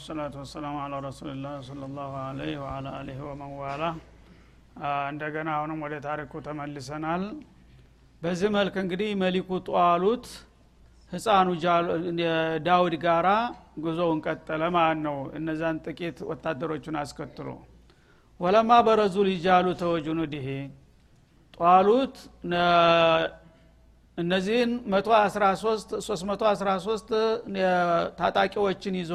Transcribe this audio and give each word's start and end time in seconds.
ሰላቱ 0.00 0.34
ወሰላሙ 0.40 0.76
አላ 0.82 0.94
ረሱልላህ 1.04 1.54
ስለ 1.66 1.80
ላሁ 1.96 2.12
አለይህ 2.20 2.56
ወአላ 2.62 2.86
አሊህ 2.98 3.18
ወመንዋላ 3.26 3.82
እንደገና 5.10 5.48
አሁንም 5.56 5.80
ወደ 5.84 5.94
ታሪኩ 6.06 6.32
ተመልሰናል። 6.46 7.24
በዚህ 8.22 8.48
መልክ 8.56 8.74
እንግዲህ 8.82 9.10
መሊኩ 9.22 9.48
ጧሉት። 9.68 10.26
ህፃኑ 11.12 11.48
ዳውድ 12.66 12.94
ጋራ 13.04 13.28
ጉዞውን 13.84 14.18
ቀጠለ 14.26 14.62
ማለት 14.76 15.00
ነው። 15.06 15.18
እነዛን 15.38 15.78
ጥቂት 15.86 16.18
ወታደሮቹን 16.30 16.96
አስከትሎ። 17.02 17.48
ወለማ 18.40 18.72
በረዙ 18.86 19.16
ሊጃሉ 19.28 19.66
ተወጁኑድሄ 19.82 20.48
ጧሉት 21.58 22.16
እነዚህን 24.18 24.70
113 24.92 25.96
313 26.02 27.12
ታጣቂዎችን 28.18 28.96
ይዞ 29.00 29.12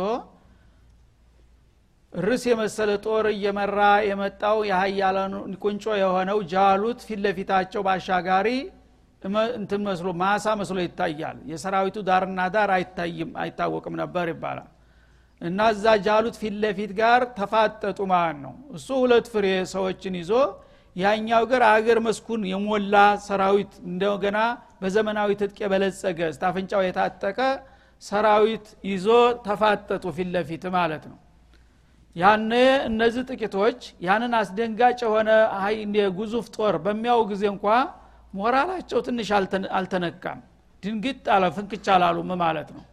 ርስ 2.14 2.44
የመሰለ 2.50 2.92
ጦር 3.06 3.26
እየመራ 3.32 3.80
የመጣው 4.08 4.58
የሀያላኑ 4.68 5.34
ቁንጮ 5.64 5.86
የሆነው 6.00 6.38
ጃሉት 6.52 7.00
ፊት 7.08 7.20
ለፊታቸው 7.26 7.82
ባሻጋሪ 7.88 8.48
እንትን 9.58 9.82
መስሎ 9.88 10.08
ማሳ 10.22 10.46
መስሎ 10.60 10.78
ይታያል። 10.86 11.38
የሰራዊቱ 11.52 11.98
ዳርና 12.08 12.40
ዳር 12.56 12.72
አይታይም 12.78 13.32
አይታወቅም 13.44 13.96
ነበር 14.02 14.26
ይባላል። 14.34 14.70
እና 15.42 15.60
እዛ 15.74 15.86
ጃሉት 16.06 16.36
ፊት 16.42 16.92
ጋር 17.00 17.22
ተፋጠጡ 17.40 18.00
ማለት 18.14 18.40
ነው። 18.46 18.56
እሱ 18.78 18.88
ሁለት 19.04 19.28
ፍሬ 19.34 19.46
ሰዎችን 19.74 20.16
ይዞ 20.22 20.32
ያኛው 20.96 21.44
ገር 21.52 21.64
አገር 21.68 22.00
መስኩን 22.06 22.42
የሞላ 22.52 22.96
ሰራዊት 23.28 23.74
እንደገና 23.90 24.38
በዘመናዊ 24.82 25.30
ትጥቅ 25.42 25.60
የበለጸገ 25.64 26.20
ስታፍንጫው 26.36 26.82
የታጠቀ 26.86 27.40
ሰራዊት 28.02 28.66
ይዞ 28.90 29.08
ተፋጠጡ 29.46 30.04
ፊት 30.50 30.66
ማለት 30.76 31.06
ነው 31.12 31.18
ያነ 32.18 32.52
እነዚህ 32.88 33.24
ጥቂቶች 33.30 33.80
ያንን 34.06 34.34
አስደንጋጭ 34.40 35.00
የሆነ 35.06 35.30
ጉዙፍ 36.18 36.46
ጦር 36.56 36.76
በሚያው 36.86 37.20
ጊዜ 37.32 37.44
እንኳ 37.54 37.66
ሞራላቸው 38.34 39.00
ትንሽ 39.08 39.30
አልተነካም። 39.78 40.40
ድንግጥ 40.84 41.26
አለ 41.36 41.44
ፍንክች 41.56 41.86
አላሉም 41.94 42.32
ማለት 42.42 42.70
ነው። 42.76 42.84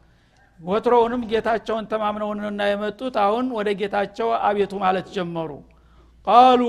ወትሮውንም 0.61 1.23
ጌታቸውን 1.31 1.87
ተማምነውንና 1.91 2.63
የመጡት 2.69 3.15
አሁን 3.25 3.47
ወደ 3.57 3.69
ጌታቸው 3.81 4.29
አቤቱ 4.49 4.73
ማለት 4.85 5.07
ጀመሩ። 5.17 5.51
ቃሉ 6.27 6.63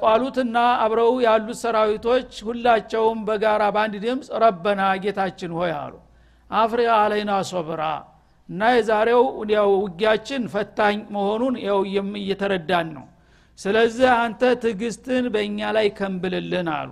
ጧሉትና 0.00 0.56
አብረው 0.82 1.12
ያሉት 1.24 1.58
ሰራዊቶች 1.62 2.30
ሁላቸውም 2.46 3.18
በጋራ 3.28 3.62
በአንድ 3.74 3.94
ድምፅ 4.04 4.28
ረበና 4.42 4.82
ጌታችን 5.04 5.52
ሆይ 5.58 5.72
አሉ። 5.78 5.94
አፍሪ 6.50 6.82
አለይና 6.96 7.32
ሶብራ 7.50 7.82
እና 8.48 8.62
የዛሬው 8.74 9.22
ያው 9.52 9.70
ውጊያችን 9.82 10.42
ፈታኝ 10.52 10.98
መሆኑን 11.14 11.54
ያው 11.66 11.80
እየተረዳን 12.20 12.88
ነው። 12.96 13.06
ስለዚህ 13.58 14.08
አንተ 14.18 14.42
ትግስትን 14.64 15.24
በእኛ 15.34 15.70
ላይ 15.76 15.86
ከንብልልን 15.98 16.68
አሉ። 16.76 16.90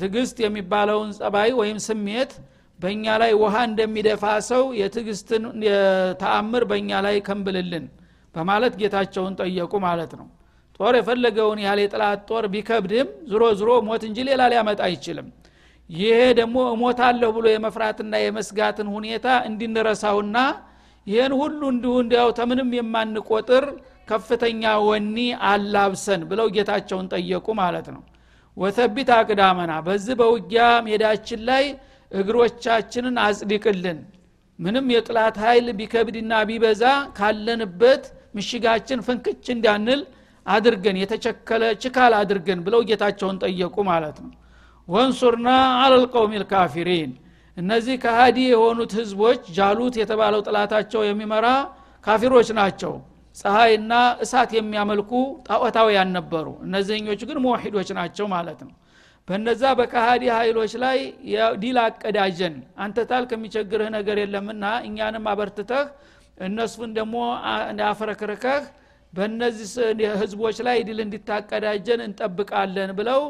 ትግስት 0.00 0.36
የሚባለውን 0.44 1.10
ጸባይ 1.18 1.50
ወይም 1.60 1.78
ስሜት 1.86 2.32
በእኛ 2.78 3.04
ላይ 3.22 3.32
ውሃ 3.40 3.54
እንደሚደፋ 3.68 4.24
ሰው 4.48 4.64
የትግስትን 4.78 5.44
ተአምር 6.22 6.64
በእኛ 6.70 7.00
ላይ 7.06 7.16
ከንብልልን 7.26 7.84
በማለት 8.34 8.74
ጌታቸውን 8.80 9.36
ጠየቁ 9.40 9.72
ማለት 9.86 10.12
ነው። 10.20 10.26
ጦር 10.80 10.94
የፈለገውን 10.98 11.60
ያህል 11.64 11.80
የጥላት 11.82 12.22
ጦር 12.30 12.44
ቢከብድም 12.54 13.08
ዝሮ 13.30 13.42
ዝሮ 13.60 13.70
ሞት 13.86 14.02
እንጂ 14.08 14.18
ሌላ 14.28 14.42
ሊያመጣ 14.52 14.80
አይችልም 14.88 15.28
ይሄ 15.90 16.20
ደግሞ 16.38 16.56
እሞታለሁ 16.72 17.28
ብሎ 17.36 17.46
የመፍራትና 17.50 18.14
የመስጋትን 18.22 18.88
ሁኔታ 18.94 19.26
እንዲንረሳውና 19.48 20.38
ይህን 21.06 21.32
ሁሉ 21.40 21.60
እንዲሁ 21.72 21.92
እንዲያው 22.02 22.28
ተምንም 22.38 22.70
የማንቆጥር 22.76 23.64
ከፍተኛ 24.08 24.62
ወኒ 24.86 25.16
አላብሰን 25.50 26.22
ብለው 26.30 26.48
ጌታቸውን 26.56 27.06
ጠየቁ 27.14 27.46
ማለት 27.60 27.86
ነው። 27.94 28.02
ወተቢት 28.56 29.10
አቅዳመና 29.16 29.72
በዚህ 29.86 30.14
በውጊያ 30.20 30.66
ሜዳችን 30.86 31.40
ላይ 31.48 31.64
እግሮቻችንን 32.12 33.16
አጽድቅልን። 33.24 33.98
ምንም 34.58 34.86
የጥላት 34.94 35.36
ኃይል 35.44 35.66
ቢከብድና 35.78 36.32
ቢበዛ 36.48 36.82
ካለንበት 37.18 38.04
ምሽጋችን 38.36 39.02
ፍንክች 39.06 39.44
እንዳንል 39.54 40.00
አድርገን 40.46 40.96
የተቸከለ 41.00 41.64
ችካል 41.82 42.12
አድርገን 42.20 42.60
ብለው 42.66 42.80
ጌታቸውን 42.90 43.38
ጠየቁ 43.44 43.76
ማለት 43.90 44.18
ነው 44.24 44.32
ወንሱርና 44.88 45.48
አለልቀውም 45.82 46.32
ልካፊሪን 46.42 47.12
እነዚህ 47.56 47.96
ከሃዲ 48.02 48.38
የሆኑት 48.50 48.92
ህዝቦች 48.98 49.42
ጃሉት 49.56 49.94
የተባለው 50.00 50.40
ጥላታቸው 50.46 51.02
የሚመራ 51.06 51.46
ካፊሮች 52.04 52.48
ናቸው። 52.58 52.92
ፀሐይና 53.36 53.92
እሳት 54.24 54.50
የሚያመልኩ 54.56 55.12
ጣዖታውያን 55.48 56.10
ነበሩ። 56.16 56.46
እነዚህኞቹ 56.66 57.20
ግን 57.30 57.38
መዋሂዶች 57.44 57.88
ናቸው 57.98 58.26
ማለት 58.34 58.60
ነው። 58.66 58.74
በነዛ 59.28 59.62
በካሃዲ 59.78 60.24
ኃይሎች 60.36 60.72
ላይ 60.84 60.98
ዲል 61.62 61.78
አቀዳጀን። 61.84 62.54
አንተ 62.84 63.06
ታል 63.10 63.24
ከሚቸግርህ 63.30 63.88
ነገር 63.96 64.16
የለምና 64.22 64.64
እኛንም 64.88 65.24
አበርትተህ 65.32 65.86
እነሱን 66.40 66.90
ደግሞ 66.98 67.16
አፍረክርከህ 67.88 68.62
በእነዚህ 69.12 69.68
ህዝቦች 70.22 70.56
ላይ 70.66 70.78
ድል 70.88 70.98
እንዲታቀዳጀን 71.04 72.00
እንጠብቃለን 72.06 72.90
ብለው 72.98 73.20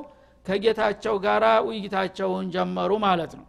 ከጌታቸው 0.46 1.14
ጋር 1.24 1.44
ውይይታቸውን 1.66 2.46
ጀመሩ 2.54 2.92
ማለት 3.04 3.32
ነው። 3.38 3.46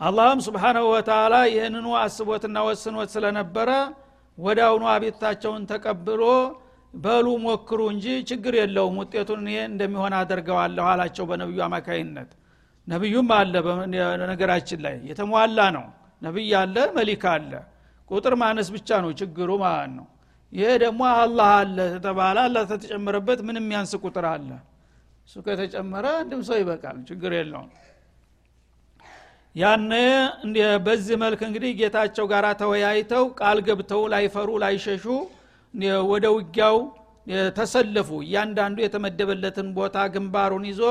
አላህም 0.00 0.40
ስብሓናሁ 0.46 0.84
ወተላ 0.92 1.34
ይህንኑ 1.50 1.86
አስቦትና 2.02 2.58
ወስኖት 2.68 3.08
ስለነበረ 3.14 3.70
ወደ 4.38 4.58
አሁኑ 4.68 4.84
አቤታቸውን 4.92 5.62
ተቀብሎ 5.70 6.22
በሉ 6.94 7.26
ሞክሩ 7.44 7.80
እንጂ 7.92 8.06
ችግር 8.30 8.54
የለውም 8.60 8.96
ውጤቱን 9.00 9.42
ይሄ 9.50 9.58
እንደሚሆን 9.70 10.14
አደርገዋለሁ 10.20 10.84
አላቸው 10.92 11.24
በነቢዩ 11.30 11.60
አማካይነት 11.66 12.30
ነቢዩም 12.86 13.28
አለ 13.36 13.54
ነገራችን 14.32 14.80
ላይ 14.86 14.96
የተሟላ 15.10 15.60
ነው። 15.76 15.84
ነቢይ 16.22 16.50
አለ 16.60 16.76
መሊክ 16.96 17.24
አለ። 17.34 17.52
ቁጥር 18.10 18.34
ማነስ 18.40 18.68
ብቻ 18.76 18.98
ነው 19.04 19.10
ችግሩ 19.20 19.50
ማለት 19.64 19.92
ነው። 19.98 20.06
ይሄ 20.52 20.70
ደግሞ 20.82 21.02
አላህ 21.18 21.50
አለ 21.58 21.76
ተተባለ 21.94 22.36
አላ 22.46 22.56
ተተጨመረበት 22.70 23.40
ምንም 23.48 23.68
ያንስ 23.74 23.92
ቁጥር 24.02 24.26
አለ 24.32 24.48
እሱ 25.30 25.40
ከተጨመረ 25.46 26.06
አንድም 26.20 26.40
ሰው 26.46 26.56
ይበቃል 26.60 26.96
ችግር 27.08 27.32
የለውም። 27.36 27.68
ያነ 29.54 29.92
በዚህ 30.86 31.16
መልክ 31.22 31.40
እንግዲህ 31.48 31.70
ጌታቸው 31.80 32.24
ጋር 32.32 32.44
ተወያይተው 32.60 33.24
ቃል 33.38 33.58
ገብተው 33.66 34.02
ላይፈሩ 34.12 34.48
ላይሸሹ 34.62 35.04
ወደ 36.10 36.26
ውጊያው 36.36 36.76
ተሰለፉ። 37.58 38.10
እያንዳንዱ 38.24 38.76
የተመደበለትን 38.84 39.68
ቦታ 39.76 40.06
ግንባሩን 40.14 40.64
ይዞ 40.70 40.82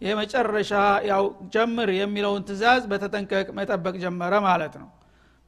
የመጨረሻ 0.00 0.72
ያው 1.10 1.24
ጀምር 1.54 1.90
የሚለውን 1.98 2.44
ትእዛዝ 2.48 2.84
በተጠንቀቅ 2.92 3.48
መጠበቅ 3.58 3.94
ጀመረ 4.04 4.34
ማለት 4.48 4.76
ነው። 4.82 4.88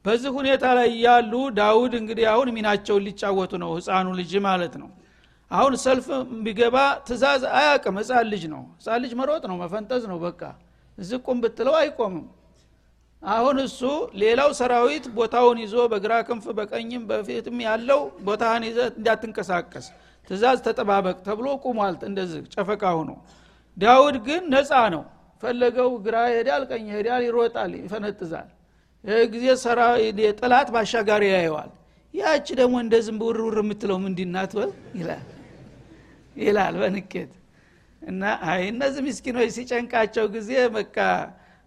በዚህ 0.05 0.31
ሁኔታ 0.37 0.65
ላይ 0.77 0.89
ያሉ 1.05 1.33
ዳውድ 1.59 1.93
እንግዲህ 1.99 2.27
አሁን 2.33 2.49
ሚናቸውን 2.57 3.05
ሊጫወቱ 3.07 3.53
ነው 3.63 3.71
ህፃኑ 3.77 4.07
ልጅ 4.19 4.33
ማለት 4.47 4.75
ነው 4.81 4.89
አሁን 5.51 5.73
ሰልፍ 5.83 6.05
ቢገባ 6.43 6.75
ትእዛዝ 7.07 7.41
አያቅም 7.53 7.95
ህፃን 8.01 8.27
ልጅ 8.33 8.43
ነው። 8.53 8.61
ህፃን 8.75 8.99
ልጅ 9.03 9.13
መሮጥ 9.19 9.43
ነው 9.49 9.57
መፈንጠዝ 9.61 10.03
ነው። 10.11 10.19
በቃ 10.23 10.41
እዚህ 10.97 11.19
ብትለው 11.43 11.75
አይቆምም። 11.79 12.27
አሁን 13.21 13.57
እሱ 13.63 13.79
ሌላው 14.21 14.49
ሰራዊት 14.59 15.05
ቦታውን 15.17 15.57
ይዞ 15.63 15.75
በግራ 15.91 16.13
ክንፍ 16.27 16.45
በቀኝም 16.59 17.03
በፊትም 17.09 17.57
ያለው 17.65 17.99
ቦታህን 18.27 18.63
ይዘ 18.69 18.79
እንዳትንቀሳቀስ 18.91 19.87
ትእዛዝ 20.29 20.59
ተጠባበቅ 20.67 21.17
ተብሎ 21.27 21.47
ቁሟል። 21.65 21.97
እንደዚህ 22.09 22.41
ጨፈቃ 22.55 22.83
ሆኖ 22.97 23.11
ዳውድ 23.77 24.17
ግን 24.27 24.41
ነፃ 24.53 24.71
ነው። 24.95 25.03
ፈለገው 25.43 25.91
ግራ 26.05 26.15
ይሄዳል 26.31 26.63
ቀኝ 26.71 26.87
ይሄዳል 26.91 27.21
ይሮጣል 27.27 27.71
ይፈነጥዛል። 27.79 28.49
ይህ 29.03 29.21
ጊዜ 29.33 29.45
ጥላት 30.39 30.67
ባሻጋሪ 30.73 31.23
ያየዋል። 31.31 31.71
ያች 32.13 32.47
ደግሞ 32.59 32.75
እንደዝም 32.83 33.19
ብውርውር 33.21 33.57
የምትለው 33.61 33.99
ምንዲናት 34.03 34.51
በል 34.57 34.71
ይላል 34.99 35.23
ይላል 36.35 36.75
በንቄት። 36.81 37.31
እና 38.01 38.21
አይ 38.49 38.61
እነዚህ 38.69 39.01
ምስኪኖች 39.07 39.49
ሲጨንቃቸው 39.57 40.25
ጊዜ 40.35 40.51
በቃ 40.75 40.97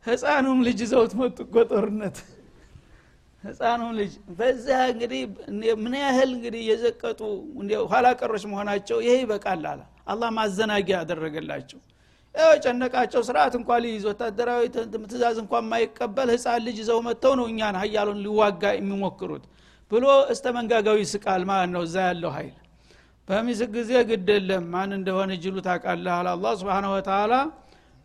ህፃኑም 0.04 0.58
ልጅ 0.66 0.80
ዘውት 0.90 1.12
መጡ 1.20 1.36
እኮ 1.46 1.56
ጦርነት። 1.70 2.16
ህፃኑም 3.42 3.92
ልጅ 3.98 4.12
በዛ 4.38 4.66
እንግዲህ 4.92 5.22
ምን 5.82 5.94
ያህል 6.02 6.30
እንግዲህ 6.36 6.62
የዘቀጡ 6.70 7.20
ኋላ 7.90 8.06
ቀሮች 8.20 8.44
መሆናቸው 8.52 8.98
ይሄ 9.06 9.14
ይበቃል 9.22 9.64
አለ። 9.72 9.80
አላህ 10.06 10.28
ማዘናጊያ 10.38 10.96
ያደረገላቸው 11.00 11.80
ያው 12.34 12.52
ጨነቃቸው 12.64 13.20
ስርዓት 13.28 13.54
እንኳ 13.58 13.70
ሊይዝ 13.82 14.04
ወታደራዊ 14.10 14.62
ትእዛዝ 14.74 15.36
እንኳ 15.42 15.54
የማይቀበል 15.62 16.28
ህፃን 16.34 16.62
ልጅ 16.66 16.76
ይዘው 16.82 16.98
መጥተው 17.06 17.34
ነው 17.40 17.46
እኛን 17.52 17.76
ሀያሉን 17.82 18.20
ሊዋጋ 18.24 18.72
የሚሞክሩት 18.76 19.44
ብሎ 19.90 20.04
እስተ 20.32 20.46
መንጋጋዊ 20.56 21.00
ስቃል 21.12 21.42
ማለት 21.50 21.70
ነው 21.74 21.82
እዛ 21.86 21.96
ያለው 22.08 22.30
ኃይል 22.36 22.54
በሚስቅ 23.28 23.68
ጊዜ 23.76 23.90
ግድ 24.08 24.28
የለም። 24.34 24.64
ማን 24.72 24.90
እንደሆነ 24.96 25.30
ጅሉ 25.42 25.56
ታቃለህ 25.66 26.14
አለ 26.16 26.26
አላ 26.32 26.46
ስብን 26.60 26.86
ወተላ 26.92 27.34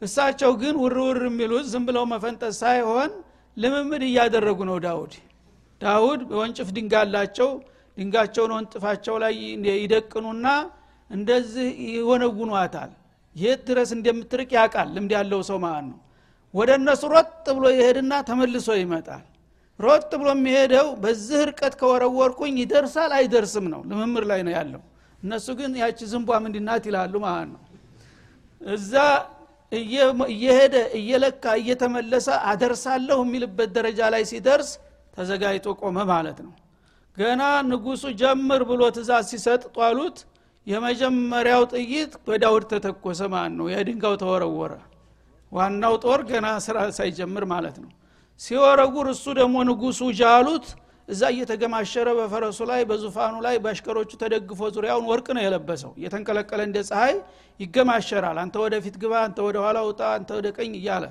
እሳቸው 0.02 0.52
ግን 0.62 0.76
ውርውር 0.84 1.18
የሚሉት 1.28 1.66
ዝም 1.72 1.84
ብለው 1.88 2.04
መፈንጠት 2.12 2.54
ሳይሆን 2.60 3.10
ልምምድ 3.58 4.04
እያደረጉ 4.08 4.60
ነው። 4.70 4.78
ዳውድ 4.86 5.14
ዳውድ 5.82 6.22
በወንጭፍ 6.30 6.70
ድንጋ 6.78 6.94
አላቸው። 7.04 7.50
ድንጋቸውን 7.98 8.52
ወንጥፋቸው 8.56 9.16
ላይ 9.24 9.34
ይደቅኑና 9.82 10.48
እንደዚህ 11.10 11.68
ይወነጉኗታል 11.94 12.92
የት 13.36 13.62
ድረስ 13.70 13.90
እንደምትርቅ 13.98 14.50
ያውቃል። 14.58 14.88
ልምድ 14.96 15.12
ያለው 15.18 15.42
ሰው 15.50 15.58
ማለት 15.66 15.86
ነው። 15.90 15.98
ወደ 16.54 16.70
እነሱ 16.80 17.02
ሮጥ 17.14 17.28
ብሎ 17.58 17.66
ይሄድና 17.76 18.14
ተመልሶ 18.30 18.70
ይመጣል። 18.80 19.26
ሮጥ 19.80 20.10
ብሎ 20.22 20.30
የሚሄደው 20.36 20.88
በዚህ 21.04 21.42
ርቀት 21.50 21.74
ከወረወርኩኝ 21.82 22.56
ይደርሳል 22.64 23.12
አይደርስም 23.20 23.68
ነው። 23.74 23.82
ልምምር 23.90 24.24
ላይ 24.32 24.42
ነው 24.48 24.54
ያለው 24.58 24.82
እነሱ 25.24 25.48
ግን 25.60 25.72
ያቺ 25.82 26.00
ዝንቧ 26.12 26.30
ምንድናት 26.46 26.84
ይላሉ 26.90 27.14
ማለት 27.26 27.50
ነው። 27.54 27.62
እዛ 28.62 28.94
እየሄደ 30.32 30.76
እየለካ 31.00 31.44
እየተመለሰ 31.62 32.28
አደርሳለሁ 32.52 33.18
የሚልበት 33.26 33.70
ደረጃ 33.78 34.00
ላይ 34.14 34.24
ሲደርስ 34.32 34.70
ተዘጋጅቶ 35.18 35.68
ቆመ 35.82 35.98
ማለት 36.12 36.40
ነው። 36.46 36.54
ገና 37.18 37.42
ንጉሱ 37.70 38.04
ጀምር 38.22 38.62
ብሎ 38.70 38.82
ትእዛዝ 38.96 39.26
ሲሰጥ 39.32 39.64
ጧሉት። 39.78 40.18
የመጀመሪያው 40.68 41.64
ጥይት 41.74 42.12
በዳውድ 42.26 42.64
ተተኮሰ 42.72 43.22
ማለት 43.34 43.54
ነው። 43.60 43.68
የድንጋው 43.74 44.16
ተወረወረ። 44.22 44.74
ዋናው 45.52 45.94
ጦር 46.04 46.20
ገና 46.30 46.48
ስራ 46.66 46.78
ሳይጀምር 46.98 47.44
ማለት 47.54 47.78
ነው። 47.84 47.90
ሲወረጉር 48.42 49.08
እሱ 49.14 49.26
ደግሞ 49.40 49.56
ንጉሱ 49.70 50.02
ጃሉት 50.20 50.68
እዛ 51.10 51.22
እየተገማሸረ 51.34 52.08
በፈረሱ 52.18 52.60
ላይ 52.70 52.82
በዙፋኑ 52.90 53.36
ላይ 53.46 53.56
በአሽከሮቹ 53.64 54.12
ተደግፎ 54.22 54.62
ዙሪያውን 54.76 55.06
ወርቅ 55.12 55.28
ነው 55.36 55.44
የለበሰው። 55.46 55.92
እየተንቀለቀለ 56.00 56.62
እንደ 56.68 56.80
ፀሐይ 56.90 57.14
ይገማሸራል። 57.60 58.38
አንተ 58.44 58.56
ወደፊት 58.64 58.96
ግባ 59.02 59.14
አንተ 59.26 59.38
ወደ 59.48 59.58
ኋላ 59.66 59.78
ውጣ 59.88 60.02
አንተ 60.18 60.30
ወደ 60.38 60.48
ቀኝ 60.58 60.74
እያለ 60.80 61.06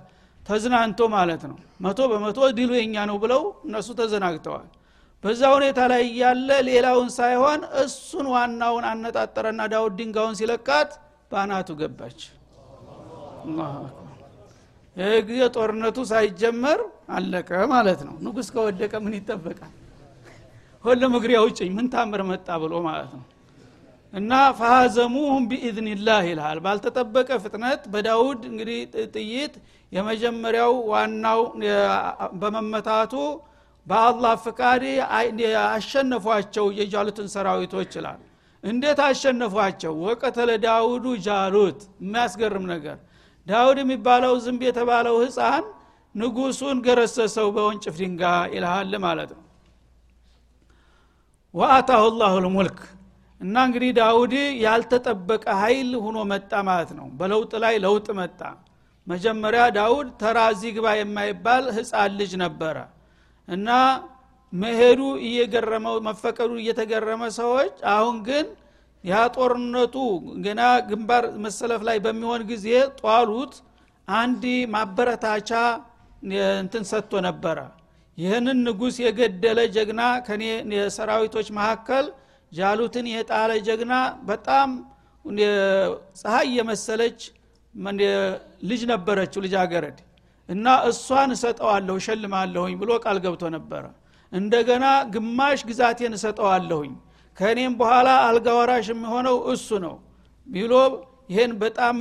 ተዝናንቶ 0.47 1.00
ማለት 1.15 1.43
ነው። 1.50 1.56
መቶ 1.85 2.00
በመቶ 2.12 2.39
ድሉ 2.59 2.71
የኛ 2.79 2.97
ነው 3.11 3.17
ብለው 3.25 3.43
እነሱ 3.67 3.89
ተዘናግተዋል። 3.99 4.69
በዛ 5.25 5.43
ሁኔታ 5.55 5.79
ላይ 5.93 6.03
እያለ 6.09 6.49
ሌላውን 6.69 7.09
ሳይሆን 7.17 7.61
እሱን 7.83 8.27
ዋናውን 8.35 8.85
አነጣጠረና 8.91 9.62
ዳውድ 9.73 9.95
ድንጋውን 10.00 10.37
ሲለቃት 10.41 10.91
በአናቱ 11.33 11.69
ገባች። 11.81 12.21
ይህ 14.97 15.19
ጊዜ 15.27 15.41
ጦርነቱ 15.56 15.99
ሳይጀመር 16.11 16.81
አለቀ 17.17 17.50
ማለት 17.73 18.00
ነው። 18.06 18.15
ንጉስ 18.25 18.49
ከወደቀ 18.55 18.93
ምን 19.05 19.15
ይጠበቃል 19.19 19.75
ሁሉም 20.88 21.12
እግሬ 21.19 21.32
አውጭኝ 21.40 21.70
ምን 21.76 21.87
ታምር 21.93 22.23
መጣ 22.29 22.49
ብሎ 22.62 22.75
ማለት 22.87 23.11
ነው። 23.17 23.25
እና 24.12 24.31
ፈሀዘሙሁም 24.58 25.43
ቢኢዝኒላህ 25.50 26.20
ይልሃል። 26.29 26.58
ባልተጠበቀ 26.64 27.31
ፍጥነት 27.43 27.82
በዳውድ 27.93 28.43
እንግዲህ 28.50 28.79
ጥይት 29.14 29.55
የመጀመሪያው 29.93 30.73
ዋናው 30.90 31.40
በመመታቱ 32.40 33.14
በአላህ 33.87 34.35
ፍቃድ 34.44 34.82
አሸነፏቸው 35.69 36.67
የጃሉትን 36.79 37.29
ሰራዊቶች 37.35 37.93
ይላል። 37.99 38.20
እንዴት 38.64 39.00
አሸነፏቸው? 39.05 39.93
ወቀተለ 40.05 40.50
ዳውዱ 40.64 41.06
ጃሉት። 41.26 41.81
የሚያስገርም 42.02 42.64
ነገር። 42.73 42.96
ዳውድ 43.46 43.79
የሚባለው 43.82 44.32
ዝንብ 44.44 44.62
የተባለው 44.69 45.17
ህፃን 45.23 45.67
ንጉሱን 46.14 46.79
ገረሰሰው 46.87 47.49
በወንጭፍ 47.56 47.94
ድንጋ 48.00 48.23
ይልሃል 48.55 48.93
ማለት 49.05 49.31
ነው 49.35 49.43
ወአታሁ 51.55 52.05
ላሁ 52.21 52.35
ልሙልክ 52.45 52.79
እና 53.41 53.55
እንግዲህ 53.67 53.91
ዳውድ 53.99 54.33
ያልተጠበቀ 54.65 55.45
ኃይል 55.61 55.91
ሁኖ 56.05 56.19
መጣ 56.31 56.53
ማለት 56.69 56.91
ነው። 56.99 57.06
በለውጥ 57.19 57.53
ላይ 57.65 57.75
ለውጥ 57.85 58.09
መጣ። 58.19 58.41
መጀመሪያ 59.06 59.62
ዳውድ 59.77 60.09
ተራዚ 60.23 60.62
ግባ 60.77 60.87
የማይባል 60.99 61.65
ህፃን 61.77 62.12
ልጅ 62.21 62.33
ነበረ። 62.43 62.77
እና 63.49 63.69
መሄዱ 64.53 65.00
እየገረመው 65.27 65.97
መፈቀዱ 66.09 66.50
እየተገረመ 66.61 67.23
ሰዎች 67.39 67.75
አሁን 67.95 68.17
ግን 68.29 68.47
ያ 69.05 69.17
ጦርነቱ 69.37 69.97
ገና 70.45 70.61
ግንባር 70.89 71.25
መሰለፍ 71.45 71.83
ላይ 71.89 71.99
በሚሆን 72.05 72.43
ጊዜ 72.50 72.67
ጧሉት 73.00 73.55
አንድ 74.09 74.45
ማበረታቻ 74.75 75.50
እንትን 76.61 76.85
ሰጥቶ 76.91 77.12
ነበረ 77.27 77.59
ይህንን 78.19 78.59
ንጉስ 78.67 78.97
የገደለ 79.03 79.59
ጀግና 79.75 80.03
ከኔ 80.26 80.43
ሰራዊቶች 80.97 81.49
መካከል 81.59 82.06
ጃሉትን 82.53 83.06
የጣለ 83.12 83.50
ጀግና 83.67 83.94
በጣም 84.31 84.70
ፀሐይ 86.20 86.49
የመሰለች 86.59 87.19
ልጅ 88.70 88.82
ነበረችው 88.93 89.41
ልጃገረድ 89.47 89.99
እና 90.49 90.67
እሷን 90.91 91.31
እሰጠዋለሁ 91.37 91.94
እሸልማለሁኝ 92.00 92.75
ብሎ 92.82 92.91
ቃል 93.05 93.19
ገብቶ 93.25 93.44
ነበረ። 93.56 93.85
እንደገና 94.32 94.85
ግማሽ 95.14 95.61
ግዛቴን 95.69 96.14
እሰጠዋለሁኝ 96.19 96.93
ከእኔም 97.38 97.75
በኋላ 97.81 98.09
አልጋወራሽ 98.29 98.87
የሚሆነው 98.93 99.37
እሱ 99.53 99.69
ነው 99.85 99.94
ቢሎ 100.47 100.73
ይህን 101.32 101.53
በጣም 101.62 101.97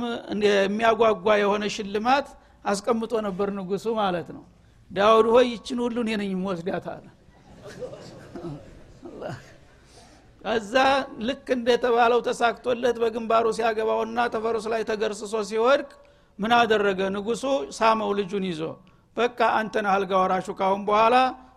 የሚያጓጓ 0.46 1.26
የሆነ 1.42 1.64
ሽልማት 1.74 2.28
አስቀምጦ 2.64 3.12
ነበር 3.26 3.48
ንጉሱ 3.58 3.86
ማለት 4.00 4.28
ነው 4.36 4.44
ዳውድ 4.90 5.26
ሆይ 5.32 5.46
ይችን 5.52 5.78
ሁሉ 5.84 5.96
እኔ 6.04 6.10
ነኝ 6.20 6.30
ወስዳት 6.46 6.86
አለ። 6.92 7.06
ከዛ 10.44 10.74
ልክ 11.28 11.46
እንደተባለው 11.56 12.20
ተሳክቶለት 12.26 12.96
በግንባሩ 13.02 13.46
ሲያገባውና 13.56 14.18
ተፈረሱ 14.34 14.66
ላይ 14.74 14.82
ተገርስሶ 14.90 15.34
ሲወድቅ 15.48 15.90
ምን 16.38 16.52
አደረገ? 16.58 17.00
ንጉሱ 17.16 17.44
ሳመው 17.78 18.10
ልጁን 18.18 18.44
ይዞ 18.50 18.60
በቃ 19.16 19.38
አንተን 19.58 19.86
አልጋ 19.92 20.12
ወራሹ 20.22 20.48
ካሁን 20.60 20.82
በኋላ 20.88 21.14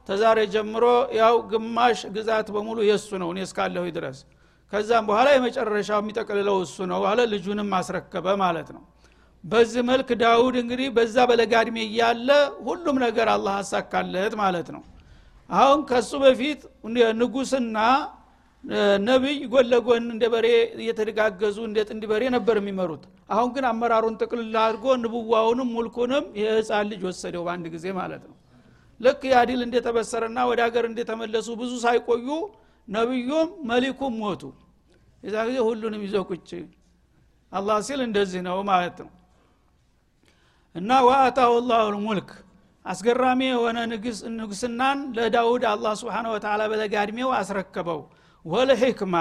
ተዛሬ 0.10 0.40
ጀምሮ 0.54 0.86
ያው 1.20 1.36
ግማሽ 1.52 2.00
ግዛት 2.16 2.48
በሙሉ 2.56 2.78
የእሱ 2.88 3.10
ነው 3.22 3.30
እኔ 3.34 3.40
እስካለሁ 3.48 3.84
ድረስ። 3.98 4.20
ከዛም 4.74 5.06
በኋላ 5.10 5.28
የመጨረሻው 5.36 6.00
የሚጠቅልለው 6.02 6.58
እሱ 6.66 6.78
ነው 6.92 7.02
አለ። 7.10 7.20
ልጁንም 7.34 7.70
አስረከበ 7.80 8.28
ማለት 8.44 8.70
ነው 8.76 8.84
በዚህ 9.44 9.82
መልክ 9.90 10.10
ዳውድ 10.22 10.56
እንግዲህ 10.62 10.88
በዛ 10.98 11.18
በለጋድሜ 11.30 11.78
እያለ 11.86 12.30
ሁሉም 12.68 12.98
ነገር 13.04 13.28
አላህ 13.36 13.54
አሳካለት 13.62 14.34
ማለት 14.42 14.68
ነው። 14.76 14.82
አሁን 15.50 15.80
ከሱ 15.90 16.12
በፊት 16.24 16.60
ንጉስና 17.22 17.78
ነቢይ 19.08 19.38
ጎን 19.52 19.66
ለጎን 19.72 20.04
እንደ 20.14 20.26
በሬ 20.34 20.48
እየተደጋገዙ 20.78 21.58
እንደ 21.68 21.80
ጥንድ 21.88 22.04
በሬ 22.12 22.24
ነበር 22.36 22.56
የሚመሩት። 22.60 23.04
አሁን 23.34 23.50
ግን 23.56 23.66
አመራሩን 23.70 24.18
ጥቅልል 24.22 24.56
አድርጎ 24.64 24.86
ንቡዋውንም 25.04 25.70
ሙልኩንም 25.76 26.26
የህፃን 26.42 26.88
ልጅ 26.92 27.02
ወሰደው 27.10 27.44
በአንድ 27.48 27.68
ጊዜ 27.76 27.86
ማለት 28.00 28.24
ነው። 28.30 28.36
ልክ 29.00 29.22
ያዲል 29.34 29.62
እንደተበሰረና 29.66 30.40
ወደ 30.50 30.60
ሀገር 30.68 30.86
እንደተመለሱ 30.90 31.50
ብዙ 31.62 31.72
ሳይቆዩ 31.86 32.28
ነቢዩም 32.88 33.50
መሊኩም 33.70 34.14
ሞቱ። 34.22 34.44
የዛ 35.24 35.36
ጊዜ 35.48 35.58
ሁሉንም 35.68 36.04
ይዘው 36.06 36.24
ቁጭ። 36.30 36.50
አላህ 37.52 37.78
ሲል 37.88 38.02
እንደዚህ 38.06 38.42
ነው 38.48 38.60
ማለት 38.70 38.98
ነው 39.04 39.10
እና 40.76 40.92
ወአታሁ 41.08 41.52
ላሁ 41.70 41.86
ልሙልክ 41.96 42.30
አስገራሚ 42.86 43.42
የሆነ 43.48 43.78
ንግስናን 44.38 45.00
ለዳውድ 45.18 45.64
አላህ 45.72 45.94
ስብሓን 46.00 46.28
ወተላ 46.34 46.62
በለጋ 46.72 46.94
እድሜው 47.06 47.32
አስረከበው። 47.40 48.00
ወለሕክማ 48.46 49.16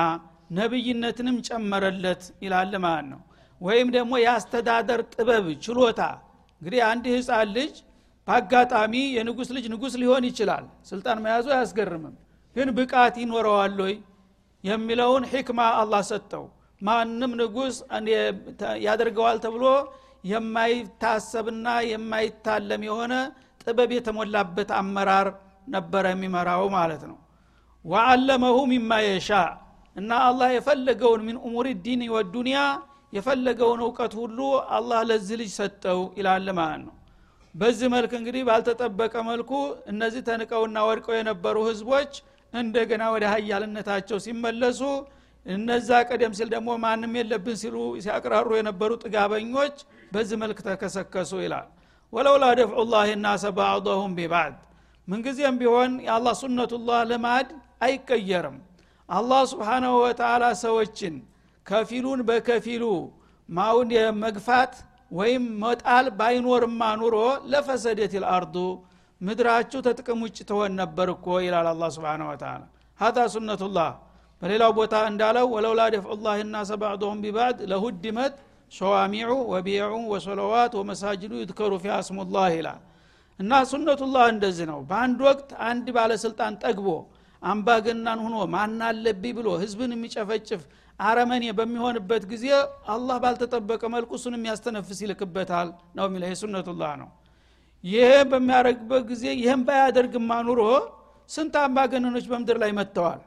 ነቢይነትንም 0.59 1.37
ጨመረለት 1.49 2.23
ይላል 2.45 2.73
ማለት 2.85 3.07
ነው። 3.13 3.21
ወይም 3.61 3.89
ደግሞ 3.97 4.13
የአስተዳደር 4.23 5.01
ጥበብ 5.15 5.47
ችሎታ። 5.65 6.01
እንግዲህ 6.63 6.81
አንድ 6.89 7.05
ህፃን 7.15 7.51
ልጅ 7.57 7.75
በአጋጣሚ 8.29 8.95
የንጉስ 9.17 9.49
ልጅ 9.57 9.65
ንጉስ 9.75 9.95
ሊሆን 10.03 10.25
ይችላል። 10.31 10.65
ስልጣን 10.91 11.19
መያዙ 11.25 11.47
አያስገርምም። 11.55 12.17
ግን 12.57 12.69
ብቃት 12.77 13.15
ይኖረዋል 13.23 13.77
ወይ 13.85 13.95
የሚለውን 14.65 15.25
ሕክማ 15.33 15.61
አላህ 15.81 16.03
ሰጠው። 16.11 16.45
ማንም 16.81 17.33
ንጉስ 17.41 17.77
ያደርገዋል 18.87 19.39
ተብሎ 19.45 19.65
የማይታሰብና 20.25 21.67
የማይታለም 21.91 22.83
የሆነ 22.89 23.15
ጥበብ 23.63 23.91
የተሞላበት 23.97 24.71
አመራር 24.79 25.29
ነበረ 25.69 26.05
የሚመራው 26.13 26.63
ማለት 26.77 27.03
ነው። 27.11 27.19
ወአለመሁ 27.85 28.57
ሚማ 28.71 28.93
የሻ 29.05 29.31
እና 29.97 30.11
አላህ 30.27 30.49
የፈለገውን 30.55 31.23
ሚን 31.27 31.37
ኡሙር 31.47 31.67
ዲን 31.85 32.03
ወዱንያ 32.15 32.59
የፈለገውን 33.13 33.81
እውቀት 33.85 34.13
ሁሉ 34.21 34.39
አላህ 34.77 35.01
ለዚህ 35.09 35.37
ልጅ 35.41 35.53
ሰጠው 35.59 36.01
ይላል 36.19 36.49
ማለት 36.59 36.83
ነው። 36.85 36.95
በዚህ 37.55 37.89
መልክ 37.95 38.13
እንግዲህ 38.19 38.43
ባልተጠበቀ 38.49 39.15
መልኩ 39.29 39.53
እነዚህ 39.93 40.23
ተንቀውና 40.29 40.79
ወድቀው 40.89 41.15
የነበሩ 41.19 41.57
ህዝቦች 41.71 42.13
እንደገና 42.53 43.03
ወደ 43.15 43.25
ሀያልነታቸው 43.33 44.19
ሲመለሱ 44.25 44.81
እነዛ 45.47 45.91
ቀደም 46.09 46.33
ሲል 46.39 46.49
ደግሞ 46.55 46.71
ማንም 46.83 47.13
የለብን 47.19 47.57
ሲሉ 47.61 47.77
ሲያቅራሩ 48.05 48.49
የነበሩ 48.59 48.91
ጥጋበኞች 49.03 49.77
በዚህ 50.13 50.37
መልክ 50.43 50.59
ተከሰከሱ 50.67 51.33
ይላል። 51.45 51.69
ወለውላ 52.13 52.45
ደፍዑ 52.61 52.83
ላህ 52.93 53.09
ናሰ 53.25 53.45
ባዕضሁም 53.59 54.13
ቢባዕድ። 54.19 54.57
ምንጊዜም 55.09 55.57
ቢሆን 55.61 55.93
የአላህ 56.07 56.35
ሱነቱላህ 56.41 57.01
ልማድ 57.11 57.49
አይቀየርም። 57.87 58.57
አላህ 59.09 59.41
ስብሓናሁ 59.53 59.93
ወተላ 60.03 60.45
ሰዎችን 60.63 61.15
ከፊሉን 61.67 62.21
በከፊሉ 62.29 62.85
ማውን 63.49 63.89
የመግፋት 63.97 64.73
ወይም 65.11 65.45
መጣል 65.63 66.07
ባይኖርማ 66.19 66.83
ኑሮ 67.01 67.17
ለፈሰደት 67.53 68.13
ልአርዱ 68.23 68.57
ምድራችሁ 69.21 69.81
ተጥቅም 69.87 70.21
ውጭ 70.25 70.39
ትሆን 70.51 70.73
ነበር 70.81 71.09
እኮ 71.15 71.27
ይላል 71.45 71.67
አላ 71.71 71.85
ስብን 71.97 72.23
ወተላ 72.29 72.61
ሀታ 73.01 73.19
ሱነቱላህ። 73.33 73.91
በሌላው 74.43 74.71
ቦታ 74.79 74.95
እንዳለው 75.11 75.47
ወለውላ 75.55 75.83
ደፍዑ 75.95 76.15
ላህ 76.27 76.39
ናሰ 76.53 76.71
ባዕضሁም 76.83 77.19
ቢባዕድ 77.25 77.59
ለሁድመት 77.73 78.35
ሸዋሚዑ 78.73 79.31
ወቢዑ 79.53 79.83
ወሰለዋት 80.13 80.73
ወመሳጅዱ 80.81 81.33
ይድከሩ 81.41 81.73
ፊ 81.83 81.93
አስሙላህ 81.97 82.49
ይላል። 82.57 82.81
እና 83.39 83.53
ሱነቱላህ 83.71 84.25
እንደዚህ 84.33 84.67
ነው። 84.71 84.81
በአንድ 84.89 85.19
ወቅት 85.29 85.51
አንድ 85.69 85.87
ባለስልጣን 85.97 86.55
ጠግቦ 86.63 86.89
አምባገናን 87.43 88.19
ሁኖ 88.25 88.37
ማናለብኝ 88.55 89.33
ብሎ 89.39 89.49
ህዝብን 89.63 89.93
የሚጨፈጭፍ 89.95 90.63
አረመኔ 91.01 91.45
በሚሆንበት 91.59 92.25
ጊዜ 92.33 92.47
አላህ 92.95 93.17
ባልተጠበቀ 93.23 93.83
መልኩ 93.95 94.11
እሱን 94.19 94.35
የሚያስተነፍስ 94.39 94.99
ይልክበታል 95.05 95.69
ነው 95.97 96.05
የሚለ 96.09 96.25
ሱነቱላህ 96.41 96.93
ነው። 97.03 97.09
ይሄ 97.85 98.09
በሚያደርግበት 98.31 99.03
ጊዜ 99.11 99.25
ይህም 99.39 99.63
ባያደርግማ 99.69 100.31
ኑሮ 100.49 100.63
ስንት 101.31 101.55
አምባገነኖች 101.63 102.25
በምድር 102.31 102.57
ላይ 102.63 102.71
መጥተዋል 102.79 103.21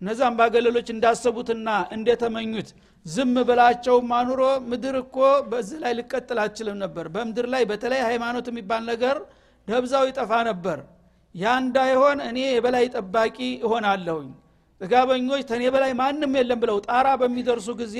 እነዚ 0.00 0.20
አምባገለሎች 0.28 0.88
እንዳሰቡትና 0.94 1.68
እንደተመኙት 1.96 2.68
ዝም 3.06 3.34
ብላቸው 3.48 3.96
ማኑሮ 4.10 4.40
ምድር 4.70 4.96
እኮ 5.02 5.16
በዚህ 5.50 5.78
ላይ 5.84 5.92
ልቀጥል 5.98 6.38
አትችልም 6.42 6.76
ነበር። 6.84 7.06
በምድር 7.14 7.46
ላይ 7.54 7.62
በተለይ 7.70 8.00
ሃይማኖት 8.08 8.46
የሚባል 8.50 8.82
ነገር 8.90 9.16
ደብዛው 9.68 10.04
ይጠፋ 10.10 10.32
ነበር። 10.50 10.78
ያ 11.34 11.52
እንዳይሆን 11.62 12.18
እኔ 12.28 12.38
የበላይ 12.48 12.86
ጠባቂ 12.94 13.36
እሆናለሁኝ። 13.66 14.30
ጥጋበኞች 14.80 15.42
ተኔ 15.50 15.62
በላይ 15.74 15.92
ማንም 16.00 16.32
የለም 16.38 16.60
ብለው 16.62 16.78
ጣራ 16.86 17.08
በሚደርሱ 17.20 17.68
ጊዜ 17.80 17.96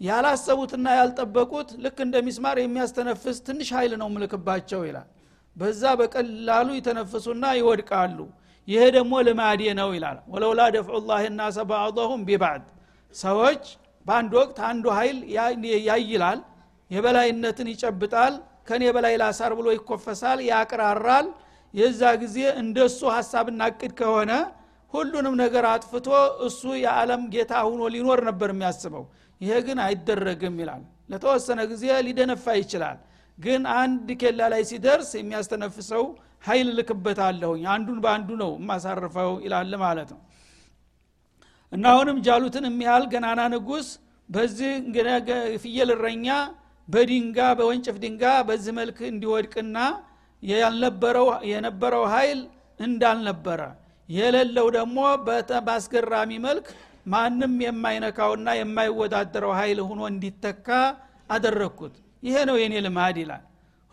ያላሰቡትና 0.00 0.86
ያልጠበቁት 0.98 1.68
ልክ 1.84 1.98
እንደ 2.04 2.16
ሚስማር 2.26 2.56
የሚያስተነፍስ 2.60 3.36
ትንሽ 3.46 3.68
ኃይል 3.76 3.92
ነው 4.00 4.08
ምልክባቸው 4.14 4.80
ይላል። 4.88 5.08
በዛ 5.56 5.82
በቀላሉ 6.00 6.68
ይተነፍሱና 6.78 7.44
ይወድቃሉ 7.58 8.18
ይሄ 8.68 8.82
ደግሞ 8.96 9.12
ልማዴ 9.26 9.62
ነው 9.80 9.88
ይላል። 9.96 10.18
ወለውላ 10.32 10.60
ደፍዑ 10.74 10.98
ላህ 11.08 11.22
ናሰ 11.38 11.56
ባዕضሁም 11.70 12.20
ቢባዕድ። 12.28 12.64
ሰዎች 13.14 13.62
በአንድ 14.06 14.32
ወቅት 14.40 14.58
አንዱ 14.68 14.84
ኃይል 14.98 15.18
ያይላል 15.88 16.40
የበላይነትን 16.90 17.68
ይጨብጣል 17.72 18.34
ከኔ 18.68 18.82
በላይ 18.96 19.14
ላሳር 19.22 19.52
ብሎ 19.58 19.66
ይኮፈሳል 19.76 20.38
ያቅራራል። 20.48 21.26
የዛ 21.74 22.02
ጊዜ 22.22 22.38
እንደሱ 22.60 23.00
ሀሳብና 23.16 23.62
እቅድ 23.70 23.92
ከሆነ 24.00 24.32
ሁሉንም 24.92 25.34
ነገር 25.42 25.64
አጥፍቶ 25.70 26.08
እሱ 26.46 26.62
የዓለም 26.82 27.22
ጌታ 27.32 27.52
ሁኖ 27.66 27.82
ሊኖር 27.94 28.20
ነበር 28.28 28.50
የሚያስበው። 28.54 29.04
ይሄ 29.40 29.52
ግን 29.66 29.78
አይደረግም 29.86 30.56
ይላል። 30.62 30.82
ለተወሰነ 31.10 31.60
ጊዜ 31.72 31.84
ሊደነፋ 32.06 32.44
ይችላል። 32.60 32.98
ግን 33.38 33.62
አንድ 33.78 34.08
ኬላ 34.20 34.40
ላይ 34.52 34.62
ሲደርስ 34.70 35.10
የሚያስተነፍሰው 35.18 36.04
ኃይል 36.44 36.68
ልክበታለሁኝ 36.78 37.62
አንዱን 37.74 37.98
በአንዱ 38.04 38.30
ነው 38.42 38.50
የማሳርፈው 38.58 39.30
ይላል 39.44 39.72
ማለት 39.84 40.10
ነው። 40.14 40.20
እና 41.72 41.84
አሁንም 41.92 42.18
ጃሉትን 42.26 42.66
የሚያህል 42.68 43.04
ገናና 43.12 43.42
ንጉስ 43.54 43.86
በዚህ 44.28 44.72
ፍየል 45.62 45.90
እረኛ 45.94 46.26
በድንጋ 46.88 47.38
በወንጭፍ 47.58 47.96
ድንጋ 48.02 48.24
በዚህ 48.48 48.72
መልክ 48.78 48.98
እንዲወድቅና 49.10 49.78
የነበረው 51.50 52.04
ኃይል 52.12 52.40
እንዳልነበረ 52.80 53.60
የሌለው 54.08 54.66
ደግሞ 54.76 54.98
በአስገራሚ 55.66 56.32
መልክ 56.46 56.66
ማንም 57.12 57.54
የማይነካውና 57.64 58.48
የማይወዳደረው 58.58 59.52
ኃይል 59.58 59.78
ሁኖ 59.88 60.00
እንዲተካ 60.12 60.68
አደረግኩት። 61.30 61.94
ይሄ 62.22 62.36
ነው 62.48 62.56
የኔ 62.62 62.74
ልማድ 62.86 63.16
ይላል 63.22 63.42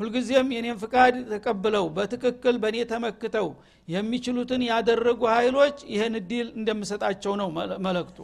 ሁልጊዜም 0.01 0.47
የኔን 0.55 0.77
ፍቃድ 0.83 1.15
ተቀብለው 1.31 1.85
በትክክል 1.95 2.55
በእኔ 2.61 2.77
ተመክተው 2.91 3.47
የሚችሉትን 3.87 4.61
ያደረጉ 4.69 5.21
ኃይሎች 5.33 5.77
ይህን 5.93 6.13
እድል 6.19 6.47
እንደምሰጣቸው 6.59 7.33
ነው 7.41 7.49
መለክቱ። 7.85 8.17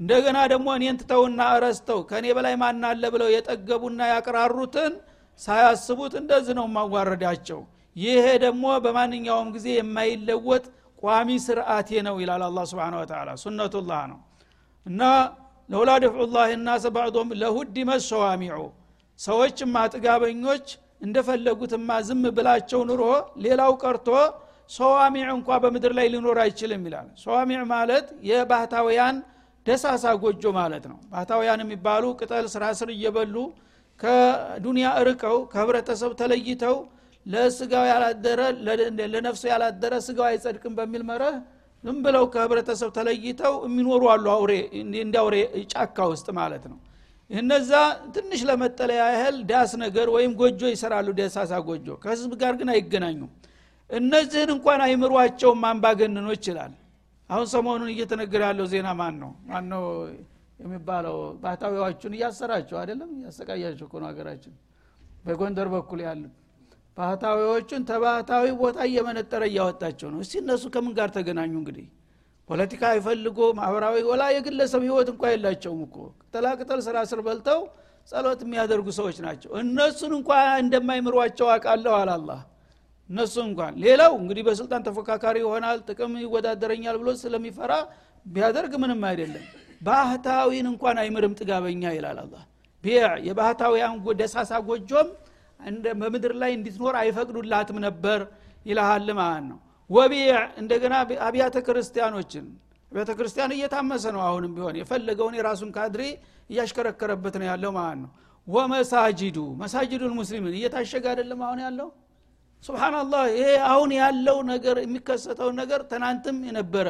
እንደገና 0.00 0.38
ደግሞ 0.52 0.68
እኔን 0.78 0.96
ትተውና 1.00 1.40
እረስተው 1.56 2.00
ከእኔ 2.10 2.26
በላይ 2.36 2.54
ማናለ 2.62 3.02
ብለው 3.14 3.28
የጠገቡና 3.32 4.00
ያቅራሩትን 4.12 4.92
ሳያስቡት 5.40 6.14
እንደዚህ 6.20 6.54
ነው 6.58 6.66
ማዋረዳቸው 6.74 7.60
ይሄ 7.96 8.24
ደግሞ 8.44 8.64
በማንኛውም 8.84 9.48
ጊዜ 9.56 9.68
የማይለወጥ 9.76 10.64
ቋሚ 11.02 11.28
ስርአቴ 11.46 11.90
ነው 12.06 12.16
ይላል 12.22 12.42
አላ 12.46 12.60
ስብን 12.70 12.94
ወተላ 13.00 13.30
ሱነቱላህ 13.42 14.02
ነው። 14.12 14.20
እና 14.86 15.00
ለውላ 15.70 15.90
ደፍዑ 16.04 16.24
ላህ 16.34 16.48
ናሰ 16.66 16.86
ባዕዶም 16.96 17.28
ለሁዲመት 17.42 18.02
ሰዋሚዑ 18.08 18.56
ሰዎችማ 19.20 19.74
ጥጋበኞች 19.92 20.66
እንደፈለጉትማ 21.02 21.90
ዝም 22.08 22.22
ብላቸው 22.36 22.80
ኑሮ 22.90 23.02
ሌላው 23.44 23.72
ቀርቶ 23.82 24.08
ሰዋሚዕ 24.70 25.26
እንኳ 25.36 25.58
በምድር 25.62 25.92
ላይ 25.98 26.06
ሊኖር 26.12 26.38
አይችልም 26.44 26.82
ይላል። 26.88 27.08
ሰዋሚዕ 27.22 27.60
ማለት 27.72 28.06
የባህታውያን 28.28 29.16
ደሳሳ 29.66 30.04
ጎጆ 30.22 30.44
ማለት 30.58 30.84
ነው። 30.90 30.98
ባህታውያን 31.10 31.60
የሚባሉ 31.64 32.04
ቅጠል 32.20 32.46
ስራ 32.54 32.64
ስር 32.78 32.88
እየበሉ 32.94 33.34
ከዱንያ 34.00 34.86
እርቀው 35.02 35.36
ከህብረተሰብ 35.52 36.12
ተለይተው 36.20 36.76
ለስጋው 37.26 37.84
ያላደረ 37.90 38.40
ለነፍሱ 39.14 39.42
ያላደረ 39.52 39.94
ስጋው 40.06 40.26
አይጸድቅም 40.30 40.72
በሚል 40.78 41.02
መረህ 41.10 41.36
ዝም 41.84 41.98
ብለው 42.04 42.24
ከህብረተሰብ 42.34 42.90
ተለይተው 42.96 43.54
የሚኖሩ 43.66 44.02
አሉ 44.12 44.26
አውሬ 44.34 44.52
እንደ 45.00 45.14
አውሬ 45.22 45.36
ጫካ 45.72 46.06
ውስጥ 46.12 46.28
ማለት 46.40 46.64
ነው 46.72 46.78
እነዛ 47.32 47.70
ትንሽ 48.14 48.40
ለመጠለያ 48.48 49.02
ያህል 49.12 49.36
ዳስ 49.50 49.70
ነገር 49.82 50.06
ወይም 50.16 50.32
ጎጆ 50.40 50.60
ይሰራሉ 50.72 51.08
ደሳሳ 51.18 51.52
ጎጆ። 51.68 51.86
ከህዝብ 52.02 52.32
ጋር 52.42 52.54
ግን 52.60 52.68
አይገናኙም። 52.74 53.30
እነዚህን 53.90 54.50
እንኳን 54.56 54.80
አይምሯቸውም 54.86 55.62
አምባገነኖች 55.70 56.44
ይላል። 56.50 56.74
አሁን 57.30 57.46
ሰሞኑን 57.54 57.90
እየተነገረ 57.94 58.42
ያለው 58.48 58.66
ዜና 58.72 58.88
ማን 59.00 59.14
ነው? 59.22 59.30
ማን 59.48 59.64
ነው 59.72 59.82
የሚባለው? 60.60 61.16
ባህታዊዎቹን 61.42 62.12
እያሰራቸው 62.16 62.76
አይደለም? 62.80 63.10
እያሰቃያቸው 63.18 63.86
እኮ 63.88 63.94
ሀገራችን። 64.04 64.54
በጎንደር 65.26 65.68
በኩል 65.74 66.00
ያሉት 66.06 66.34
ባህታዊዎቹን 66.96 67.82
ተባህታዊ 67.90 68.46
ቦታ 68.60 68.78
እየመነጠረ 68.88 69.42
እያወጣቸው 69.50 70.08
ነው። 70.12 70.18
እስቲ 70.24 70.34
እነሱ 70.42 70.64
ከምን 70.74 70.92
ጋር 70.98 71.08
ተገናኙ 71.16 71.52
እንግዲህ 71.60 71.86
ፖለቲካ 72.48 72.82
አይፈልጎ 72.92 73.38
ማህበራዊ 73.58 73.96
ወላ 74.08 74.22
የግለሰብ 74.34 74.82
ህይወት 74.86 75.08
እንኳ 75.12 75.24
የላቸውም 75.32 75.80
እኮ። 75.86 75.96
ቅጠላቅጠል 76.22 76.80
ስራ 76.86 76.96
ስር 77.10 77.20
በልተው 77.26 77.60
ጸሎት 78.08 78.40
የሚያደርጉ 78.44 78.86
ሰዎች 78.98 79.18
ናቸው። 79.26 79.50
እነሱን 79.60 80.12
እንኳ 80.18 80.30
እንደማይምሯቸው 80.62 81.48
አቃለሁ 81.54 81.92
አላላህ 82.00 82.40
እነሱ 83.10 83.34
እንኳን 83.46 83.74
ሌላው 83.84 84.12
እንግዲህ 84.20 84.42
በስልጣን 84.48 84.84
ተፎካካሪ 84.86 85.36
ይሆናል 85.42 85.78
ጥቅም 85.88 86.12
ይወዳደረኛል 86.22 86.96
ብሎ 87.00 87.10
ስለሚፈራ 87.22 87.72
ቢያደርግ 88.26 88.72
ምንም 88.82 89.02
አይደለም። 89.08 89.44
ባህታዊን 89.80 90.66
እንኳን 90.72 90.96
አይምርም 91.02 91.32
ጥጋበኛ 91.38 91.82
ይላል 91.96 92.18
አላ 92.22 92.34
ቢዕ 92.84 93.04
የባህታውያን 93.26 93.96
ደሳሳ 94.20 94.52
ጎጆም 94.68 95.08
በምድር 96.00 96.32
ላይ 96.42 96.50
እንዲትኖር 96.56 96.94
አይፈቅዱላትም 97.00 97.78
ነበር 97.86 98.20
ይልሃል 98.66 99.08
ማለት 99.18 99.44
ነው 99.50 99.58
ወቢዕ 99.92 100.28
እንደገና 100.60 100.94
አብያተ 101.26 101.56
ክርስቲያኖችን። 101.66 102.44
ቤተ 102.92 103.10
ክርስቲያን 103.18 103.52
እየታመሰ 103.56 104.04
ነው 104.16 104.22
አሁንም 104.26 104.52
ቢሆን 104.56 104.76
የፈለገውን 104.80 105.34
የራሱን 105.38 105.70
ካድሬ 105.76 106.02
እያሽከረከረበት 106.50 107.34
ነው 107.40 107.46
ያለው 107.50 107.72
ማለት 107.78 107.98
ነው። 108.02 108.10
ወመሳጅዱ 108.46 109.38
መሳጅዱል 109.62 110.12
ሙስሊምን 110.20 110.54
እየታሸገ 110.58 111.04
አይደለም 111.12 111.40
አሁን 111.46 111.60
ያለው? 111.66 111.88
ስብናላህ 112.64 113.22
ይሄ 113.34 113.48
አሁን 113.70 113.90
ያለው 114.00 114.38
ነገር 114.50 114.76
የሚከሰተውን 114.84 115.56
ነገር 115.62 115.80
ትናንትም 115.92 116.36
የነበረ 116.48 116.88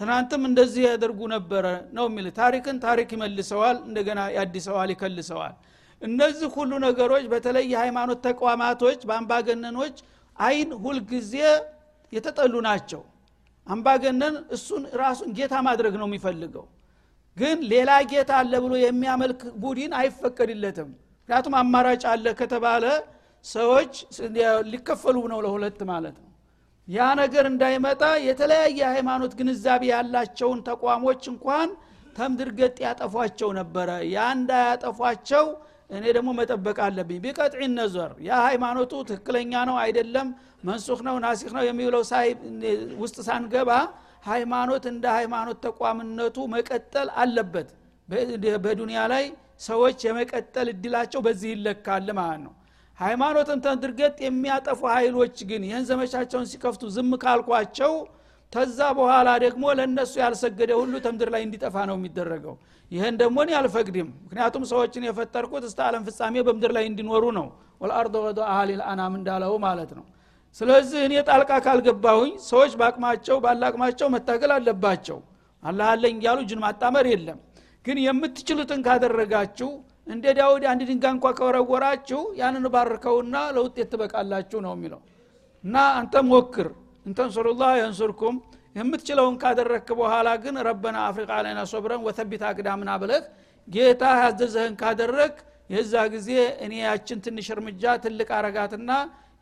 ትናንትም 0.00 0.42
እንደዚህ 0.48 0.82
ያደርጉ 0.88 1.20
ነበረ 1.34 1.66
ነው 1.96 2.04
የሚል 2.10 2.26
ታሪክን 2.38 2.76
ታሪክ 2.84 3.08
ይመልሰዋል 3.16 3.76
እንደገና 3.88 4.20
ያድሰዋል 4.36 4.90
ይከልሰዋል። 4.94 5.54
እነዚህ 6.02 6.48
ሁሉ 6.54 6.72
ነገሮች 6.86 7.24
በተለይ 7.32 7.64
የሃይማኖት 7.72 8.20
ተቋማቶች 8.28 9.00
በአምባገነኖች 9.08 9.96
አይን 10.36 10.70
ሁልጊዜ 10.84 11.34
የተጠሉ 12.12 12.54
ናቸው። 12.66 13.02
አምባገነን 13.66 14.36
እሱን 14.56 14.82
ራሱን 15.02 15.30
ጌታ 15.38 15.54
ማድረግ 15.66 15.94
ነው 16.00 16.06
የሚፈልገው። 16.08 16.64
ግን 17.36 17.58
ሌላ 17.72 17.90
ጌታ 18.10 18.30
አለ 18.40 18.52
ብሎ 18.64 18.72
የሚያመልክ 18.80 19.40
ቡድን 19.62 19.92
አይፈቀድለትም። 20.00 20.88
ምክንያቱም 21.20 21.54
አማራጭ 21.60 22.02
አለ 22.12 22.26
ከተባለ 22.40 22.84
ሰዎች 23.44 23.92
ሊከፈሉ 24.72 25.16
ነው 25.32 25.38
ለሁለት 25.44 25.80
ማለት 25.90 26.16
ነው። 26.20 26.28
ያ 26.88 27.08
ነገር 27.20 27.44
እንዳይመጣ 27.50 28.02
የተለያየ 28.26 28.80
ሃይማኖት 28.94 29.32
ግንዛቤ 29.40 29.82
ያላቸውን 29.92 30.60
ተቋሞች 30.68 31.22
እንኳን 31.32 31.68
ተምድር 32.16 32.48
ገጥ 32.58 32.76
ያጠፏቸው 32.86 33.50
ነበረ። 33.60 33.90
ያ 34.14 34.24
እንዳያጠፏቸው 34.36 35.44
እኔ 35.90 36.04
ደግሞ 36.16 36.30
መጠበቅ 36.38 36.78
አለብኝ። 36.86 37.18
ቢቀጥዒ 37.24 37.62
ነዘር 37.72 38.12
ያ 38.28 38.40
ሃይማኖቱ 38.46 38.92
ትክክለኛ 39.10 39.52
ነው 39.70 39.76
አይደለም 39.82 40.28
መንሱክ 40.62 41.00
ነው 41.06 41.14
ናሲክ 41.24 41.50
ነው 41.56 41.64
የሚለው 41.68 42.02
ውስጥ 43.02 43.16
ሳንገባ 43.26 43.70
ሃይማኖት 44.26 44.84
እንደ 44.90 45.04
ሃይማኖት 45.16 45.58
ተቋምነቱ 45.64 46.36
መቀጠል 46.52 47.08
አለበት። 47.22 47.68
በዱንያ 48.64 49.00
ላይ 49.12 49.24
ሰዎች 49.60 49.98
የመቀጠል 50.06 50.68
እድላቸው 50.72 51.20
በዚህ 51.26 51.50
ይለካል 51.54 52.08
ማለት 52.18 52.40
ነው። 52.46 52.52
ሃይማኖትን 52.98 53.58
ተንድርገጥ 53.64 54.16
የሚያጠፉ 54.24 54.80
ኃይሎች 54.94 55.36
ግን 55.50 55.62
ይህን 55.68 55.84
ዘመቻቸውን 55.90 56.46
ሲከፍቱ 56.50 56.90
ዝም 56.96 57.12
ካልኳቸው 57.22 57.92
ተዛ 58.52 58.78
በኋላ 58.98 59.28
ደግሞ 59.44 59.64
ለእነሱ 59.78 60.12
ያልሰገደ 60.22 60.70
ሁሉ 60.80 60.94
ተምድር 61.04 61.28
ላይ 61.34 61.42
እንዲጠፋ 61.46 61.76
ነው 61.90 61.96
የሚደረገው። 61.98 62.54
ይህን 62.90 63.14
ደግሞ 63.22 63.38
አልፈቅድም። 63.58 64.08
ምክንያቱም 64.24 64.64
ሰዎችን 64.72 65.06
የፈጠርኩት 65.08 65.64
እስተ 65.68 65.80
አለም 65.86 66.02
ፍጻሜ 66.08 66.34
በምድር 66.48 66.72
ላይ 66.76 66.84
እንዲኖሩ 66.90 67.24
ነው። 67.38 67.46
ወልአርዶ 67.80 68.16
ወደ 68.26 68.40
አህሊል 68.50 68.82
አናም 68.90 69.14
እንዳለው 69.18 69.54
ማለት 69.64 69.92
ነው 69.98 70.04
ስለዚህ 70.56 71.00
እኔ 71.06 71.14
ጣልቃ 71.28 71.52
ካልገባሁኝ 71.66 72.32
ሰዎች 72.48 72.72
በአቅማቸው 72.80 73.36
ባለአቅማቸው 73.44 74.08
መታገል 74.14 74.52
አለባቸው። 74.56 75.18
አላህ 75.62 75.86
አለኝ 75.92 76.16
እያሉ 76.20 76.38
እጅን 76.44 76.60
ማጣመር 76.64 77.06
የለም። 77.12 77.38
ግን 77.84 77.98
የምትችሉትን 78.04 78.80
ካደረጋችሁ 78.86 79.70
እንደ 80.06 80.24
ዳውድ 80.38 80.64
አንድ 80.70 80.82
ድንጋ 80.88 81.04
እንኳ 81.14 81.26
ከወረወራችሁ 81.38 82.20
ያንን 82.40 82.64
ባርከውና 82.74 83.36
ለውጤት 83.56 83.88
ትበቃላችሁ 83.92 84.58
ነው 84.66 84.72
የሚለው። 84.76 85.00
እና 85.64 85.76
አንተ 85.98 86.14
ሞክር። 86.30 86.68
እንተንሱሩላህ 87.06 87.70
የንሱርኩም። 87.80 88.36
የምትችለውን 88.76 89.34
ካደረክ 89.42 89.88
በኋላ 89.98 90.28
ግን 90.44 90.54
ረበና 90.66 90.98
አፍሪቃ 91.08 91.30
አለና 91.38 91.60
ሶብረን 91.72 92.04
ወተቢት 92.06 92.42
አቅዳምና 92.50 92.90
ብለህ 93.02 93.24
ጌታ 93.68 94.04
ያዘዘህን 94.20 94.74
ካደረግ 94.80 95.34
የዛ 95.70 95.94
ጊዜ 96.14 96.30
እኔ 96.64 96.72
ያችን 96.84 97.18
ትንሽ 97.26 97.46
እርምጃ 97.54 97.92
ትልቅ 98.04 98.28
አረጋትና 98.38 98.90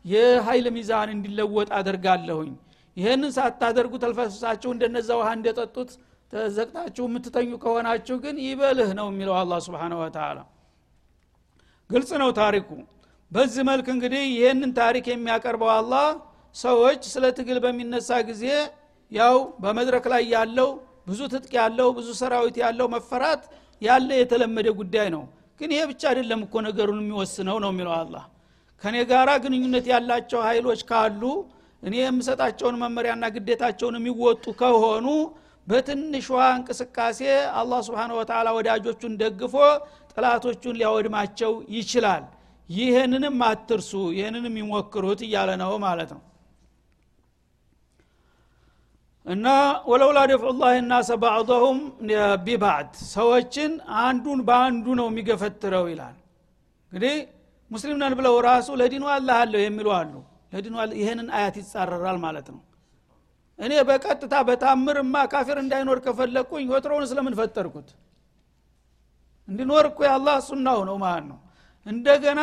የኃይል 0.05 0.67
ሚዛን 0.75 1.09
እንዲለወጥ 1.15 1.69
አደርጋለሁኝ። 1.79 2.51
ይህንን 2.97 3.31
ሳታደርጉ 3.35 3.93
ተልፈስሳችሁ 4.03 4.69
እንደነዛ 4.75 5.09
ውሃ 5.19 5.29
እንደጠጡት 5.37 5.91
ተዘቅጣችሁ 6.33 7.03
የምትተኙ 7.07 7.51
ከሆናችሁ 7.63 8.15
ግን 8.23 8.35
ይበልህ 8.45 8.89
ነው 8.99 9.07
የሚለው 9.11 9.35
አላ 9.39 9.53
ስብን 9.65 9.93
ወተላ 10.01 10.39
ግልጽ 11.89 12.11
ነው 12.21 12.29
ታሪኩ። 12.39 12.69
በዚህ 13.31 13.63
መልክ 13.69 13.87
እንግዲህ 13.93 14.23
ይህንን 14.35 14.71
ታሪክ 14.79 15.05
የሚያቀርበው 15.11 15.71
አላህ 15.75 16.05
ሰዎች 16.55 17.01
ስለ 17.13 17.25
ትግል 17.37 17.57
በሚነሳ 17.65 18.09
ጊዜ 18.29 18.45
ያው 19.11 19.35
በመድረክ 19.63 20.05
ላይ 20.13 20.23
ያለው 20.35 20.69
ብዙ 21.07 21.19
ትጥቅ 21.33 21.53
ያለው 21.59 21.89
ብዙ 21.97 22.09
ሰራዊት 22.19 22.57
ያለው 22.63 22.87
መፈራት 22.95 23.43
ያለ 23.81 24.09
የተለመደ 24.19 24.67
ጉዳይ 24.79 25.07
ነው። 25.15 25.23
ግን 25.59 25.71
ይሄ 25.73 25.81
ብቻ 25.91 26.03
አይደለም 26.11 26.41
እኮ 26.45 26.55
ነገሩን 26.67 26.99
የሚወስነው 27.03 27.57
ነው 27.63 27.71
የሚለው 27.73 27.93
አላህ 27.97 28.23
ከኔ 28.83 28.97
ጋራ 29.09 29.29
ግንኙነት 29.43 29.85
ያላቸው 29.91 30.39
ኃይሎች 30.47 30.81
ካሉ 30.89 31.21
እኔ 31.83 31.95
የምሰጣቸውን 32.01 32.75
መመሪያና 32.81 33.25
ግዴታቸውን 33.35 33.95
የሚወጡ 33.99 34.45
ከሆኑ 34.59 35.07
በትንሿ 35.67 36.27
እንቅስቃሴ 36.51 37.19
አላህ 37.59 37.79
ስብን 37.87 38.11
ወተላ 38.17 38.47
ወዳጆቹን 38.57 39.13
ደግፎ 39.21 39.55
ጥላቶቹን 40.13 40.77
ሊያወድማቸው 40.79 41.53
ይችላል። 41.75 42.23
ይህንንም 42.69 43.37
አትርሱ 43.47 43.91
ይህንንም 44.17 44.55
ይሞክሩት 44.61 45.21
እያለ 45.27 45.49
ነው 45.61 45.71
ማለት 45.85 46.11
ነው። 46.15 46.21
እና 49.25 49.47
ወለውላ 49.89 50.19
ደፍዑ 50.31 50.51
ላህ 50.61 50.73
ናሰ 50.85 51.09
ባዕضሁም 51.23 51.79
ቢባዕድ 52.45 52.91
ሰዎችን 53.11 53.71
አንዱን 54.03 54.39
በአንዱ 54.47 54.85
ነው 54.99 55.07
የሚገፈትረው 55.11 55.85
ይላል። 55.91 56.15
እንግዲህ 56.91 57.15
ሙስሊም 57.71 57.97
ነን 58.01 58.13
ብለው 58.19 58.35
ራሱ 58.47 58.69
ለዲኑ 58.79 59.03
አላህ 59.13 59.35
አለሁ 59.43 59.59
የሚሉ 59.63 59.87
አሉ። 59.97 60.13
ለዲኑ 60.53 60.73
ይህንን 61.01 61.27
አያት 61.37 61.55
ይጻረራል 61.61 62.17
ማለት 62.25 62.47
ነው። 62.53 62.61
እኔ 63.59 63.73
በቀጥታ 63.89 64.35
በታምርማ 64.47 65.15
ካፊር 65.31 65.57
እንዳይኖር 65.63 65.99
ከፈለግኩኝ 66.05 66.65
ወትሮውን 66.73 67.05
ስለምን 67.11 67.35
ፈጠርኩት። 67.39 67.89
እንዲኖር 69.47 69.85
እኮ 69.89 69.99
የአላህ 70.07 70.35
ሱናው 70.47 70.79
ነው 70.89 70.97
ማለት 71.03 71.25
ነው። 71.31 71.39
እንደገና 71.85 72.41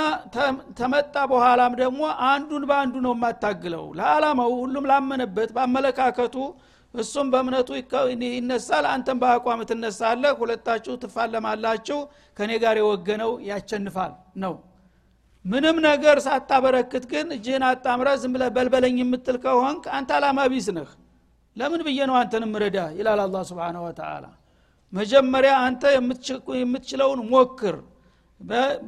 ተመጣ 0.78 1.16
በኋላም 1.32 1.72
ደግሞ 1.80 2.00
አንዱን 2.28 2.64
በአንዱ 2.70 2.94
ነው 3.04 3.12
የማታግለው። 3.16 3.84
ለአላማው 3.98 4.50
ሁሉም 4.62 4.86
ላመነበት 4.90 5.50
በአመለካከቱ 5.56 6.36
እሱም 6.94 7.26
በእምነቱ 7.32 7.68
ይነሳል 8.30 8.84
አንተም 8.92 9.18
በአቋም 9.22 9.60
ትነሳለህ 9.70 10.32
ሁለታችሁ 10.40 10.94
ትፋለማላችሁ 11.02 11.98
ከእኔ 12.36 12.52
ጋር 12.64 12.76
የወገነው 12.80 13.32
ያቸንፋል 13.48 14.12
ነው 14.44 14.54
ምንም 15.44 15.76
ነገር 15.86 16.16
ሳታበረክት 16.24 17.04
ግን 17.12 17.26
እጅህን 17.36 17.64
አጣምረ 17.68 18.08
ዝም 18.22 18.32
ብለህ 18.34 18.50
በልበለኝ 18.56 18.96
የምትል 19.02 19.36
ከሆንክ 19.44 19.84
አንተ 19.98 20.10
አላማ 20.16 20.40
ቢስ 20.52 20.66
ነህ። 20.76 20.90
ለምን 21.56 21.80
ብዬ 21.86 21.98
ነው 22.10 22.16
አንተን 22.20 22.44
ምረዳ 22.52 22.78
ይላል 22.98 23.20
አላ 23.24 23.36
ስብን 23.48 23.76
ወተላ 23.84 24.24
መጀመሪያ 24.92 25.52
አንተ 25.64 25.82
የምትችለውን 25.94 27.20
ሞክር። 27.30 27.76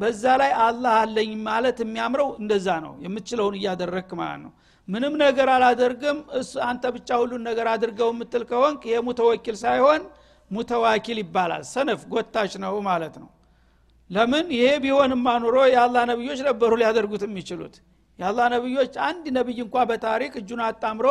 በዛ 0.01 0.25
ላይ 0.41 0.53
አላህ 0.67 0.93
አለኝ 1.03 1.31
ማለት 1.49 1.79
የሚያምረው 1.85 2.29
እንደዛ 2.41 2.69
ነው። 2.85 2.93
የምትችለውን 3.05 3.57
እያደረግክ 3.59 4.11
ማለት 4.21 4.41
ነው። 4.45 4.53
ምንም 4.89 5.15
ነገር 5.23 5.49
አላደርግም። 5.55 6.19
እሱ 6.39 6.53
አንተ 6.69 6.85
ብቻ 6.95 7.19
ሁሉን 7.23 7.43
ነገር 7.49 7.67
አድርገው 7.73 8.11
የምትል 8.15 8.45
ከሆንክ 8.51 8.81
ይሄ 8.89 8.99
ሙተወኪል 9.09 9.57
ሳይሆን 9.65 10.03
ሙተዋኪል 10.51 11.19
ይባላል። 11.23 11.65
ሰነፍ 11.73 12.01
ጎታች 12.13 12.53
ነው 12.63 12.75
ማለት 12.89 13.17
ነው 13.23 13.29
ለምን? 14.11 14.47
ይሄ 14.55 14.67
ቢሆንማ 14.85 15.27
ኑሮ 15.43 15.57
የአላህ 15.73 16.03
ነቢዮች 16.11 16.41
ነበሩ 16.49 16.71
ሊያደርጉት 16.81 17.23
የሚችሉት። 17.27 17.75
የአላህ 18.19 18.47
ነቢዮች 18.55 18.95
አንድ 19.07 19.25
ነቢይ 19.37 19.59
እንኳ 19.65 19.77
በታሪክ 19.91 20.33
እጁን 20.41 20.61
አጣምሮ 20.67 21.07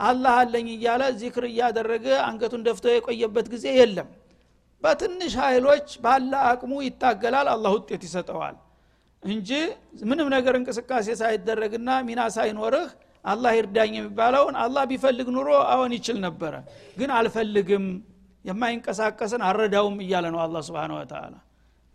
አላህ 0.00 0.34
አለኝ 0.40 0.66
እያለ 0.74 1.02
ዚክር 1.20 1.44
እያደረገ 1.50 2.06
አንገቱን 2.26 2.62
ደፍቶ 2.66 2.86
የቆየበት 2.92 3.46
ጊዜ 3.54 3.66
የለም። 3.78 4.08
በትንሽ 4.82 5.34
ኃይሎች 5.44 5.88
ባለ 6.04 6.32
አቅሙ 6.48 6.72
ይታገላል 6.86 7.48
አላህ 7.54 7.70
ውጤት 7.76 8.02
ይሰጠዋል 8.08 8.56
እንጂ 9.22 9.50
ምንም 10.08 10.28
ነገር 10.34 10.54
እንቅስቃሴ 10.58 11.16
ሳይደረግና 11.20 11.90
ሚና 12.08 12.22
ሳይኖርህ 12.36 12.88
አላህ 13.24 13.52
ይርዳኝ 13.58 13.92
የሚባለውን 13.98 14.54
አላህ 14.64 14.82
ቢፈልግ 14.90 15.28
ኑሮ 15.36 15.48
አሁን 15.72 15.92
ይችል 15.96 16.18
ነበረ። 16.26 16.54
ግን 16.96 17.10
አልፈልግም 17.16 17.86
የማይንቀሳቀስን 18.44 19.42
አረዳውም 19.48 19.96
እያለ 20.04 20.26
ነው 20.34 20.40
አላ 20.44 20.60
ስብን 20.66 20.92
ወተላ 20.96 21.34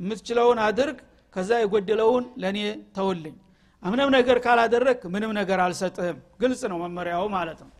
የምትችለውን 0.02 0.60
አድርግ 0.66 0.98
ከዛ 1.34 1.52
የጎደለውን 1.62 2.24
ለእኔ 2.44 2.60
ተውልኝ። 2.96 3.36
ምንም 3.84 4.10
ነገር 4.16 4.38
ካላደረግ 4.46 5.00
ምንም 5.14 5.32
ነገር 5.38 5.60
አልሰጥህም። 5.64 6.18
ግልጽ 6.42 6.62
ነው 6.72 6.78
መመሪያው 6.84 7.24
ማለት 7.36 7.60
ነው። 7.66 7.72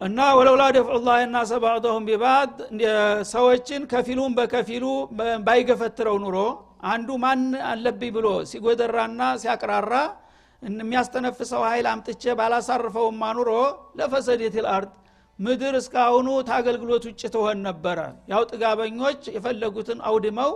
እና 0.00 0.20
ወለውላ 0.38 0.62
ደፍዑ 0.76 0.96
ላህ 1.06 1.18
ናሰ 1.32 1.52
ባዕضሁም 1.64 2.04
ቢባድ 2.08 2.52
ሰዎችን 3.32 3.82
ከፊሉን 3.92 4.32
በከፊሉ 4.38 4.84
ባይገፈትረው 5.46 6.16
ኑሮ 6.24 6.38
አንዱ 6.92 7.08
ማን 7.24 7.42
አለብኝ 7.68 8.10
ብሎ 8.16 8.28
ሲጎደራና 8.50 9.20
ሲያቅራራ 9.42 9.92
የሚያስተነፍሰው 10.62 11.62
ኃይል 11.68 11.86
አምጥቼ 11.92 12.34
ባላሳርፈውማ 12.38 13.22
ኑሮ 13.38 13.50
ለፈሰዴት 13.98 14.56
ልአርድ 14.64 14.90
ምድር 15.42 15.74
እስካሁኑ 15.78 16.28
ታገልግሎት 16.48 17.04
ውጭ 17.08 17.22
ትሆን 17.34 17.58
ነበረ። 17.66 17.98
ያው 18.32 18.42
ጥጋበኞች 18.50 19.20
የፈለጉትን 19.36 20.00
አውድመው 20.08 20.52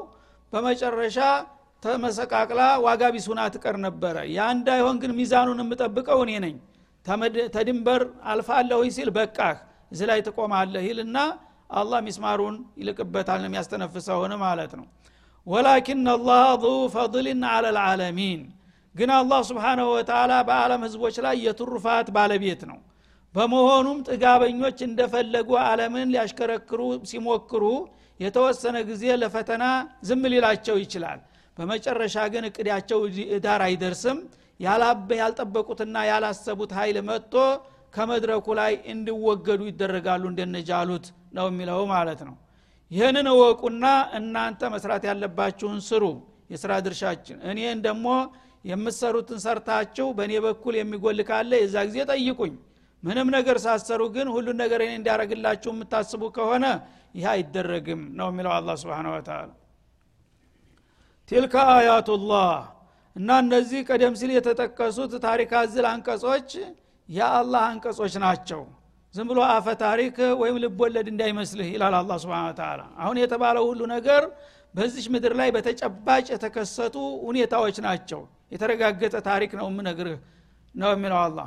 በመጨረሻ 0.53 1.19
ተመሰቃቅላ 1.83 2.61
ዋጋ 2.85 3.03
ቢሱና 3.15 3.41
ትቀር 3.55 3.77
ነበረ። 3.85 4.17
ያ 4.35 4.47
እንዳይሆን 4.57 4.97
ግን 5.03 5.13
ሚዛኑን 5.19 5.61
የምጠብቀው 5.63 6.21
እኔ 6.25 6.33
ነኝ። 6.45 6.57
ተድንበር 7.55 8.03
አልፋለሁኝ 8.31 8.91
ሲል 8.97 9.11
በቃህ 9.17 9.59
እዚህ 9.93 10.07
ላይ 10.11 10.21
ትቆማለህ 10.27 10.85
ይልና 10.89 11.19
አላህ 11.71 11.99
ሚስማሩን 12.07 12.57
ይልቅበታል 12.81 13.43
የሚያስተነፍሰውን 13.47 14.33
ማለት 14.43 14.73
ነው። 14.79 14.87
ወላኪን 15.47 16.07
አላህ 16.15 16.45
ዙ 16.63 16.67
ፈضልን 16.95 17.43
አላ 17.51 17.67
ልዓለሚን። 17.77 18.41
ግን 18.95 19.11
አላህ 19.19 19.41
ስብሓናሁ 19.49 19.87
ወተላ 19.95 20.33
በዓለም 20.49 20.83
ህዝቦች 20.87 21.17
ላይ 21.27 21.37
የትሩፋት 21.47 22.09
ባለቤት 22.17 22.63
ነው 22.71 22.79
በመሆኑም 23.37 23.99
ጥጋበኞች 24.09 24.79
እንደፈለጉ 24.87 25.49
አለምን 25.65 26.11
ሊያሽከረክሩ 26.13 26.81
ሲሞክሩ 27.11 27.65
የተወሰነ 28.21 28.77
ጊዜ 28.91 29.05
ለፈተና 29.23 29.65
ዝም 30.09 30.23
ሊላቸው 30.33 30.77
ይችላል። 30.83 31.19
በመጨረሻ 31.57 32.17
ግን 32.33 32.45
እቅዳቸው 32.49 33.01
ዳር 33.45 33.63
አይደርስም። 33.67 34.19
ያልጠበቁትና 34.61 35.97
ያላሰቡት 36.11 36.71
ኃይል 36.79 36.99
መጥቶ 37.09 37.35
ከመድረኩ 37.95 38.47
ላይ 38.61 38.73
እንዲወገዱ 38.93 39.61
ይደረጋሉ 39.71 40.25
እንደነጃሉት 40.33 41.07
ነው 41.37 41.47
የሚለው 41.51 41.81
ማለት 41.93 42.21
ነው። 42.29 42.35
ይህንን 42.91 43.27
እወቁና 43.33 43.85
እናንተ 44.19 44.71
መስራት 44.75 45.05
ያለባችሁን 45.11 45.81
ስሩ። 45.89 46.05
የስራ 46.53 46.73
ድርሻችን። 46.87 47.39
እኔን 47.51 47.79
ደግሞ 47.87 48.09
የምትሰሩትን 48.65 49.39
ሰርታችሁ 49.45 50.07
በእኔ 50.19 50.35
በኩል 50.45 50.75
የሚጎል 50.79 51.21
ካለ 51.29 51.53
የዛ 51.63 51.77
ጊዜ 51.89 51.99
ጠይቁኝ 52.13 52.55
ምንም 53.07 53.29
ነገር 53.35 53.57
ሳሰሩ 53.65 54.03
ግን 54.15 54.29
ሁሉን 54.35 54.57
ነገር 54.63 54.81
እኔ 54.85 54.93
እንዲያረግላችሁ 54.99 55.71
የምታስቡ 55.75 56.23
ከሆነ 56.37 56.65
ይህ 57.17 57.27
አይደረግም 57.33 58.01
ነው 58.19 58.29
የሚለው 58.31 58.53
አላ 58.55 58.71
ስብን 58.81 59.09
ወተላ 59.13 59.51
ቲልከ 61.29 61.55
አያቱላህ 61.75 62.51
እና 63.17 63.31
እነዚህ 63.43 63.81
ቀደም 63.89 64.15
ሲል 64.21 64.31
የተጠቀሱት 64.35 65.13
ታሪክ 65.25 65.53
አዝል 65.61 65.87
አንቀጾች 65.93 66.51
የአላህ 67.09 67.63
አንቀጾች 67.71 68.15
ናቸው። 68.25 68.63
ዝም 69.15 69.29
ብሎ 69.31 69.41
አፈ 69.51 69.67
ታሪክ 69.83 70.17
ወይም 70.41 70.57
ልቦለድ 70.65 71.07
እንዳይመስልህ 71.13 71.69
ይላል 71.75 71.95
አላ 71.99 72.13
ስብን 72.23 72.51
ተላ 72.59 72.81
አሁን 73.03 73.17
የተባለው 73.23 73.65
ሁሉ 73.71 73.81
ነገር 73.95 74.23
በዚች 74.75 75.07
ምድር 75.15 75.33
ላይ 75.41 75.49
በተጨባጭ 75.57 76.27
የተከሰቱ 76.35 76.97
ሁኔታዎች 77.29 77.77
ናቸው። 77.87 78.21
የተረጋገጠ 78.53 79.17
ታሪክ 79.29 79.53
ነው 79.61 79.67
የምነግርህ 79.71 80.19
ነው 80.75 80.91
የሚለው 80.95 81.21
አላ 81.23 81.39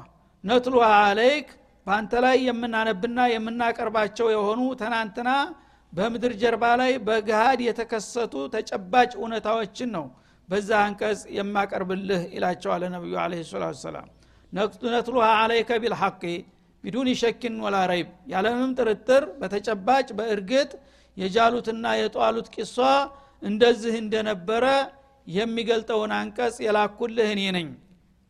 ነትሉ 0.44 0.76
አለይክ 0.90 1.48
በአንተ 1.88 2.14
ላይ 2.26 2.38
የምናነብና 2.48 3.20
የምናቀርባቸው 3.34 4.28
የሆኑ 4.34 4.62
ትናንትና 4.82 5.30
በምድር 5.94 6.34
ጀርባ 6.42 6.64
ላይ 6.82 6.92
በገሃድ 7.08 7.60
የተከሰቱ 7.68 8.34
ተጨባጭ 8.56 9.12
እውነታዎችን 9.20 9.90
ነው 9.96 10.06
በዛ 10.50 10.70
አንቀጽ 10.86 11.20
የማቀርብልህ 11.38 12.22
ይላቸዋለ 12.36 12.84
ነቢዩ 12.96 13.16
አለ 13.24 13.34
ሰላቱ 13.50 13.78
ሰላም 13.86 14.08
ነትሉሃ 14.94 15.26
አለይከ 15.42 15.72
ቢልሐቂ 15.84 16.22
ቢዱን 16.84 17.08
ሸኪን 17.22 17.56
ወላ 17.66 17.78
ረይብ 17.92 18.10
ያለምንም 18.34 18.72
ጥርጥር 18.80 19.24
በተጨባጭ 19.42 20.08
በእርግጥ 20.20 20.70
የጃሉትና 21.18 21.86
የጧሉት 22.00 22.48
ቂሷ 22.56 22.76
እንደዚህ 23.42 23.94
እንደነበረ 24.04 24.66
የሚገልጠውን 25.28 26.12
አንቀጽ 26.20 26.56
የላኩልህ 26.66 27.30
እኔ 27.36 27.42
ነኝ 27.58 27.68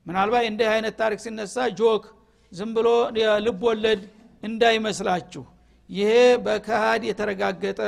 ምናልባት 0.09 0.43
እንዲህ 0.49 0.67
አይነት 0.73 0.95
ታሪክ 1.01 1.19
ሲነሳ 1.23 1.65
ጆክ 1.79 2.03
ዝም 2.51 2.69
ብሎ 2.77 2.87
ልብ 3.45 3.61
ወለድ 3.67 4.01
እንዳይመስላችሁ 4.43 5.43
ይሄ 5.89 6.11
በከሃድ 6.45 7.01
የተረጋገጠ 7.09 7.81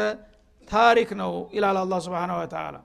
ታሪክ 0.67 1.10
ነው 1.21 1.34
ይላል 1.55 1.77
አላ 1.81 1.95
ስብን 2.05 2.31
ወተላ 2.39 2.75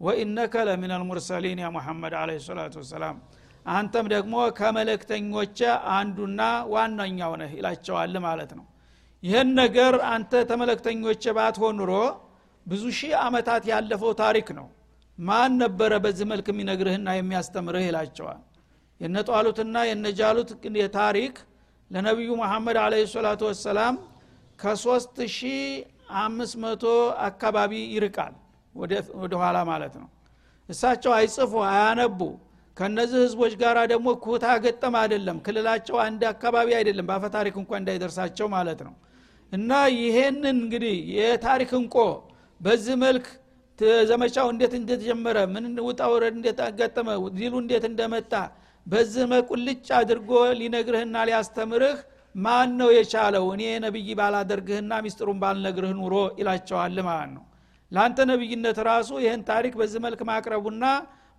ወኢነከ 0.00 0.54
ለምን 0.68 0.92
አልሙርሰሊን 0.96 1.60
ያ 1.62 1.68
ሙሐመድ 1.76 2.14
አለ 2.20 2.30
ሰላቱ 2.46 2.74
ወሰላም። 2.82 3.16
አንተም 3.72 4.06
ደግሞ 4.12 4.34
ከመለክተኞች 4.58 5.58
አንዱና 5.94 6.40
ዋናኛው 6.72 7.32
ነህ 7.40 7.52
ይላቸዋል 7.58 8.14
ማለት 8.26 8.50
ነው። 8.58 8.66
ይህን 9.22 9.48
ነገር 9.60 9.94
አንተ 10.12 10.42
ተመለክተኞች 10.50 11.22
ባትሆን 11.38 11.76
ኑሮ 11.80 11.92
ብዙ 12.66 12.84
ሺህ 12.98 13.14
አመታት 13.24 13.62
ያለፈው 13.72 14.12
ታሪክ 14.22 14.48
ነው። 14.58 14.66
ማን 15.18 15.52
ነበረ 15.62 15.92
በዚህ 16.04 16.26
መልክ 16.32 16.46
የሚነግርህና 16.52 17.08
የሚያስተምርህ 17.16 17.84
ይላቸዋል 17.88 18.40
የነጧሉትና 19.00 19.76
የነጃሉት 19.88 20.50
ታሪክ 20.96 21.34
ለነቢዩ 21.90 22.30
መሐመድ 22.40 22.76
አለ 22.82 22.94
ሰላቱ 23.12 23.42
ወሰላም 23.50 23.94
ከሶስት 24.58 25.16
ሺ 25.30 25.48
አምስት 26.20 26.54
መቶ 26.62 26.84
አካባቢ 27.26 27.72
ይርቃል 27.94 28.34
ወደ 29.22 29.32
ኋላ 29.42 29.58
ማለት 29.70 29.94
ነው። 30.02 30.08
እሳቸው 30.68 31.12
አይጽፉ 31.18 31.52
አያነቡ። 31.68 32.20
ከነዚህ 32.76 33.18
ህዝቦች 33.24 33.52
ጋር 33.62 33.76
ደግሞ 33.92 34.08
ኩታ 34.24 34.46
ገጠም 34.64 34.94
አይደለም 35.00 35.36
ክልላቸው 35.46 35.96
አንድ 36.04 36.22
አካባቢ 36.32 36.68
አይደለም 36.78 37.06
በአፈ 37.08 37.24
ታሪክ 37.36 37.54
እንኳ 37.62 37.70
እንዳይደርሳቸው 37.80 38.46
ማለት 38.56 38.80
ነው። 38.86 38.94
እና 39.52 39.70
ይሄንን 39.96 40.56
እንግዲህ 40.56 40.96
የታሪክ 41.16 41.70
እንቆ 41.80 41.96
በዚህ 42.60 42.96
መልክ 43.04 43.26
ዘመቻው 44.10 44.46
እንዴት 44.52 44.72
እንደተጀመረ 44.78 45.38
ምን 45.52 45.64
ውጣ 45.88 46.00
ወረድ 46.12 46.34
እንዴት 46.38 46.60
አጋጠመ 46.66 47.08
ዲሉ 47.36 47.54
እንዴት 47.62 47.84
እንደመጣ 47.90 48.32
በዚህ 48.88 49.24
መቁልጭ 49.32 49.86
አድርጎ 49.98 50.30
ሊነግርህና 50.60 51.16
ሊያስተምርህ 51.28 51.98
ማን 52.34 52.70
ነው 52.80 52.90
የቻለው? 52.96 53.44
እኔ 53.54 53.62
ነቢይ 53.84 54.08
ባላደርግህና 54.18 54.92
ሚስጥሩን 55.04 55.38
ባልነግርህ 55.42 55.92
ኑሮ 55.98 56.14
ይላቸዋል 56.40 56.96
ማለት 57.08 57.30
ነው። 57.36 57.44
ለአንተ 57.92 58.18
ነቢይነት 58.30 58.78
ራሱ 58.88 59.10
ይህን 59.24 59.42
ታሪክ 59.50 59.74
በዚህ 59.80 60.00
መልክ 60.06 60.20
ማቅረቡና 60.30 60.84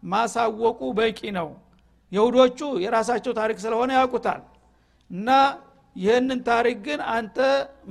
ማሳወቁ 0.04 0.82
በቂ 1.00 1.20
ነው። 1.38 1.50
የሁዶቹ 2.12 2.60
የራሳቸው 2.84 3.34
ታሪክ 3.40 3.58
ስለሆነ 3.66 3.90
ያውቁታል። 3.98 4.42
እና 5.12 5.30
ይህንን 5.96 6.40
ታሪክ 6.48 6.78
ግን 6.88 7.00
አንተ 7.14 7.38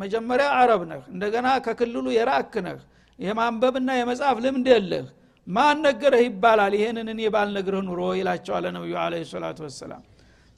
መጀመሪያ 0.02 0.46
አረብ 0.58 0.82
ነህ 0.90 1.02
እንደገና 1.12 1.48
ከክልሉ 1.64 2.06
የራክ 2.16 2.54
ነህ። 2.66 2.78
የማንበብና 3.18 3.90
የመጽሐፍ 3.98 4.36
ልምድ 4.44 4.66
የለህ 4.72 5.06
ማን 5.48 5.76
ነገረህ 5.84 6.22
ይባላል? 6.26 6.72
ይህንን 6.78 7.08
እኔ 7.12 7.20
ባልነግርህ 7.34 7.82
ኑሮ 7.86 8.00
ይላቸዋለ 8.18 8.64
ነቢዩ 8.76 8.94
አለ 9.02 9.14
ሰላቱ 9.30 9.58
ወሰላም። 9.66 10.02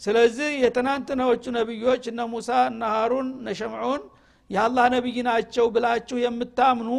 ስለዚህ 0.01 0.51
የትናንትናዎቹ 0.63 1.45
ነቢዮች 1.59 2.05
እነ 2.13 2.21
ሙሳ 2.33 2.51
እነ 2.71 2.83
ሃሩን 2.95 3.29
እነ 3.39 3.49
ሸምዑን 3.59 4.03
የአላህ 4.51 4.87
ነቢይ 4.95 5.19
ናቸው 5.29 5.67
ብላችሁ 5.75 6.17
የምታምኑ 6.23 6.91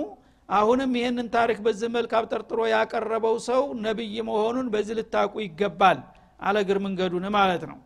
አሁንም 0.49 0.91
ይህንን 0.99 1.27
ታሪክ 1.35 1.59
በዚህ 1.65 1.89
መልክ 1.95 2.11
አብጠርጥሮ 2.19 2.59
ያቀረበው 2.73 3.35
ሰው 3.47 3.61
ነቢይ 3.85 4.15
መሆኑን 4.29 4.67
በዚህ 4.73 4.95
ልታቁ 4.99 5.33
ይገባል 5.45 5.99
አለግር 6.39 6.77
መንገዱን 6.85 7.25
ማለት 7.37 7.63
ነው። 7.71 7.77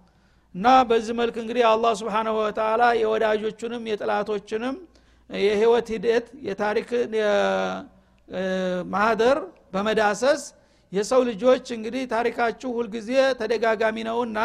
እና 0.56 0.68
በዚህ 0.89 1.13
መልክ 1.20 1.36
እንግዲህ 1.41 1.63
አላህ 1.72 1.94
ስብንሁ 2.00 2.36
ወተላ 2.39 2.84
የወዳጆቹንም 3.02 3.84
የጥላቶችንም 3.91 4.76
የህይወት 5.30 5.88
ሂደት 5.94 6.28
የታሪክ 6.48 6.89
ማህደር 8.94 9.38
በመዳሰስ 9.76 10.42
የሰው 10.92 11.22
ልጆች 11.30 11.66
እንግዲህ 11.78 12.04
ታሪካችሁ 12.12 12.70
ሁልጊዜ 12.78 13.10
ተደጋጋሚ 13.40 13.98
ነውና 14.10 14.40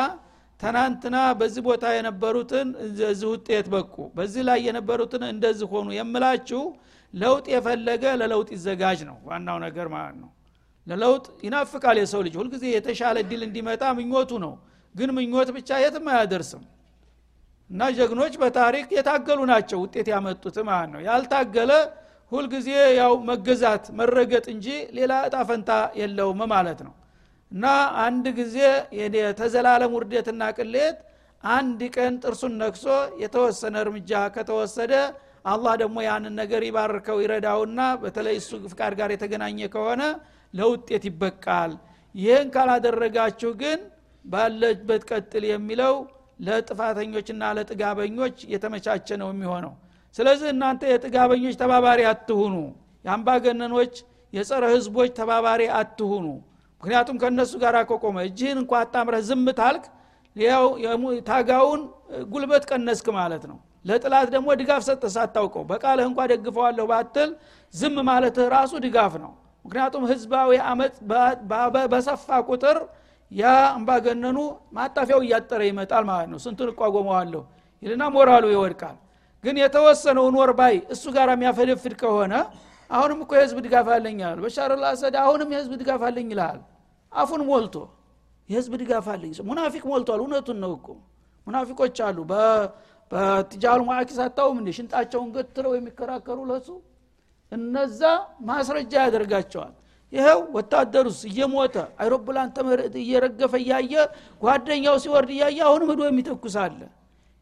ትናንትና 0.60 1.16
በዚህ 1.40 1.62
ቦታ 1.66 1.84
የነበሩትን 1.96 2.68
እዚህ 3.06 3.28
ውጤት 3.30 3.66
በቁ። 3.74 3.94
በዚህ 4.16 4.42
ላይ 4.48 4.58
የነበሩትን 4.66 5.22
እንደዚህ 5.28 5.68
ሆኑ 5.72 5.88
የምላችሁ 5.96 6.62
ለውጥ 7.14 7.46
የፈለገ 7.54 8.04
ለለውጥ 8.20 8.48
ይዘጋጅ 8.56 9.00
ነው 9.08 9.16
ዋናው 9.28 9.58
ነገር 9.64 9.86
ማለት 9.94 10.16
ነው። 10.22 10.30
ለለውጥ 10.86 11.24
ይናፍቃል 11.46 11.96
የሰው 12.02 12.20
ልጅ። 12.26 12.34
ሁልጊዜ 12.40 12.64
የተሻለ 12.74 13.16
እድል 13.24 13.42
እንዲመጣ 13.48 13.82
ምኞቱ 13.98 14.30
ነው። 14.44 14.52
ግን 14.94 15.10
ምኞት 15.16 15.48
ብቻ 15.56 15.70
የትም 15.82 16.06
አያደርስም። 16.12 16.62
እና 17.70 17.82
ጀግኖች 17.96 18.34
በታሪክ 18.40 18.86
የታገሉ 18.96 19.40
ናቸው 19.50 19.78
ውጤት 19.84 20.06
ያመጡት 20.12 20.56
ማለት 20.68 20.90
ነው። 20.94 21.00
ያልታገለ 21.08 21.72
ሁልጊዜ 22.32 22.68
ያው 22.98 23.12
መገዛት 23.28 23.84
መረገጥ 24.00 24.44
እንጂ 24.52 24.66
ሌላ 24.98 25.12
እጣፈንታ 25.28 25.70
የለውም 26.00 26.42
ማለት 26.52 26.80
ነው። 26.86 26.92
እና 27.52 27.64
አንድ 28.04 28.26
ጊዜ 28.38 28.56
የተዘላለም 29.18 29.94
ውርደትና 29.96 30.42
ቅሌት 30.58 30.98
አንድ 31.44 31.80
ቀን 31.96 32.14
ጥርሱን 32.22 32.54
ነክሶ 32.62 32.86
የተወሰነ 33.22 33.76
እርምጃ 33.84 34.12
ከተወሰደ 34.34 34.92
አላህ 35.44 35.74
ደግሞ 35.82 35.98
ያንን 36.06 36.34
ነገር 36.40 36.62
ይባርከው 36.66 37.18
ይረዳውና 37.22 37.80
በተለይ 38.02 38.34
እሱ 38.40 38.50
ፍቃድ 38.72 38.94
ጋር 38.98 39.10
የተገናኘ 39.14 39.68
ከሆነ 39.74 40.02
ለውጤት 40.54 41.04
ይበቃል። 41.10 41.72
ይህን 42.14 42.48
ካላደረጋችሁ 42.54 43.50
ግን 43.62 43.80
ባለበት 44.24 45.02
ቀጥል 45.10 45.44
የሚለው 45.50 45.94
ለጥፋተኞችና 46.46 47.42
ለጥጋበኞች 47.56 48.36
የተመቻቸ 48.52 49.08
ነው 49.22 49.28
የሚሆነው 49.32 49.72
ስለዚህ 50.14 50.48
እናንተ 50.54 50.82
የጥጋበኞች 50.90 51.56
ተባባሪ 51.60 52.00
አትሁኑ። 52.12 52.54
የአምባገነኖች 53.04 53.94
የጸረ 54.32 54.64
ህዝቦች 54.74 55.10
ተባባሪ 55.18 55.62
አትሁኑ። 55.78 56.26
ምክንያቱም 56.82 57.16
ከእነሱ 57.22 57.52
ጋር 57.62 57.74
ከቆመ 57.90 58.16
እጅህን 58.28 58.58
እንኳ 58.62 58.72
አጣምረህ 58.82 59.22
ዝም 59.28 59.46
ታልክ 59.60 59.84
ታጋውን 61.28 61.80
ጉልበት 62.28 62.64
ቀነስክ 62.70 63.06
ማለት 63.16 63.44
ነው። 63.50 63.58
ለጥላት 63.84 64.28
ደግሞ 64.34 64.48
ድጋፍ 64.60 64.82
ሰጠ 64.88 65.04
ሳታውቀው 65.14 65.62
በቃልህ 65.70 66.06
እንኳ 66.10 66.20
ደግፈዋለሁ 66.32 66.84
ባትል 66.90 67.30
ዝም 67.74 67.96
ማለትህ 68.08 68.46
ራሱ 68.54 68.72
ድጋፍ 68.84 69.14
ነው። 69.22 69.32
ምክንያቱም 69.64 70.04
ህዝባዊ 70.10 70.50
አመፅ 70.70 70.94
በሰፋ 71.92 72.28
ቁጥር 72.48 72.78
ያ 73.32 73.44
አምባገነኑ 73.74 74.38
ማጣፊያው 74.72 75.20
እያጠረ 75.26 75.60
ይመጣል 75.70 76.04
ማለት 76.10 76.28
ነው። 76.32 76.38
ስንቱን 76.44 76.70
እቋቋመዋለሁ 76.72 77.42
ይልና 77.82 78.02
ሞራሉ 78.16 78.44
ይወድቃል 78.54 78.96
ግን 79.44 79.56
የተወሰነውን 79.62 80.34
ወር 80.40 80.50
ባይ 80.58 80.74
እሱ 80.94 81.04
ጋር 81.16 81.28
የሚያፈደፍድ 81.32 81.94
ከሆነ 82.00 82.34
አሁንም 82.90 83.18
እኮ 83.24 83.32
የህዝብ 83.38 83.58
ድጋፍ 83.64 83.88
አለኝ 83.94 84.18
ይላል። 84.20 84.38
በሻር 84.44 84.70
አልአሰድ 84.76 85.14
አሁንም 85.22 85.48
የህዝብ 85.54 85.72
ድጋፍ 85.80 86.02
አለኝ 86.08 86.28
ይልሃል 86.32 86.60
አፉን 87.12 87.42
ሞልቶ 87.48 87.76
የህዝብ 88.48 88.72
ድጋፍ 88.80 89.06
አለኝ 89.12 89.32
ሙናፊቅ 89.48 89.82
ሞልቷል። 89.90 90.20
እውነቱን 90.24 90.58
ነው 90.64 90.72
እኮ። 90.78 90.86
ሙናፊቆች 91.46 91.98
አሉ። 92.06 92.18
በትጃሉ 93.10 93.80
ማዕኪስ 93.88 94.18
አታውም 94.24 94.58
እንዴ? 94.60 94.70
ሽንጣቸውን 94.76 95.28
ገትረው 95.36 95.72
የሚከራከሩ 95.76 96.38
ለሱ 96.50 96.68
እነዛ 97.52 98.00
ማስረጃ 98.42 98.92
ያደርጋቸዋል። 99.06 99.72
ይኸው 100.12 100.40
ወታደሩስ 100.56 101.18
እየሞተ 101.28 101.74
አይሮፕላን 102.02 102.48
እየረገፈ 103.02 103.52
እያየ 103.62 103.92
ጓደኛው 104.42 104.96
ሲወርድ 105.02 105.30
እያየ 105.34 105.58
አሁንም 105.68 105.90
ህዶ 105.92 106.00
የሚተኩሳለ 106.08 106.80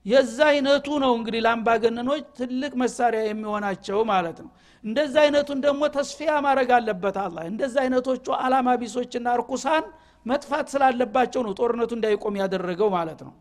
የዛ 0.06 0.38
አይነቱ 0.50 0.86
ነው 1.02 1.12
እንግዲህ 1.18 1.40
ለአምባገነኖች 1.44 2.24
ትልቅ 2.38 2.72
መሳሪያ 2.82 3.22
የሚሆናቸው 3.26 3.98
ማለት 4.10 4.38
ነው። 4.44 4.50
እንደዛ 4.84 5.14
አይነቱን 5.24 5.58
ደግሞ 5.64 5.82
ተስፊያ 5.96 6.32
ማድረግ 6.46 6.70
አለበት 6.76 7.16
አላ 7.24 7.36
እንደዛ 7.50 7.76
አይነቶቹ 7.84 8.26
አላማ 8.40 8.76
ቢሶችና 8.82 9.26
እርኩሳን 9.36 9.84
መጥፋት 10.26 10.66
ስላለባቸው 10.72 11.42
ነው 11.46 11.52
ጦርነቱ 11.60 11.92
እንዳይቆም 11.98 12.38
ያደረገው 12.42 12.90
ማለት 12.96 13.20
ነው። 13.26 13.34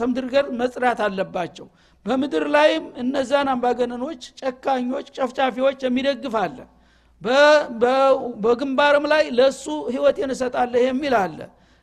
ተምድር 0.00 0.26
ገር 0.32 0.46
መጽዳት 0.60 0.98
አለባቸው። 1.04 1.66
በምድር 2.06 2.44
ላይም 2.54 2.84
እነዛን 3.02 3.48
አምባገነኖች 3.52 4.22
ጨካኞች 4.40 5.06
ጨፍጫፊዎች 5.16 5.78
የሚደግፍ 5.86 6.34
አለ። 6.42 6.58
በግንባርም 8.42 9.06
ላይ 9.12 9.24
ለእሱ 9.38 9.64
ህይወቴን 9.88 10.32
እሰጣለህ 10.34 10.82
የሚል 10.86 11.14
አለ 11.22 11.38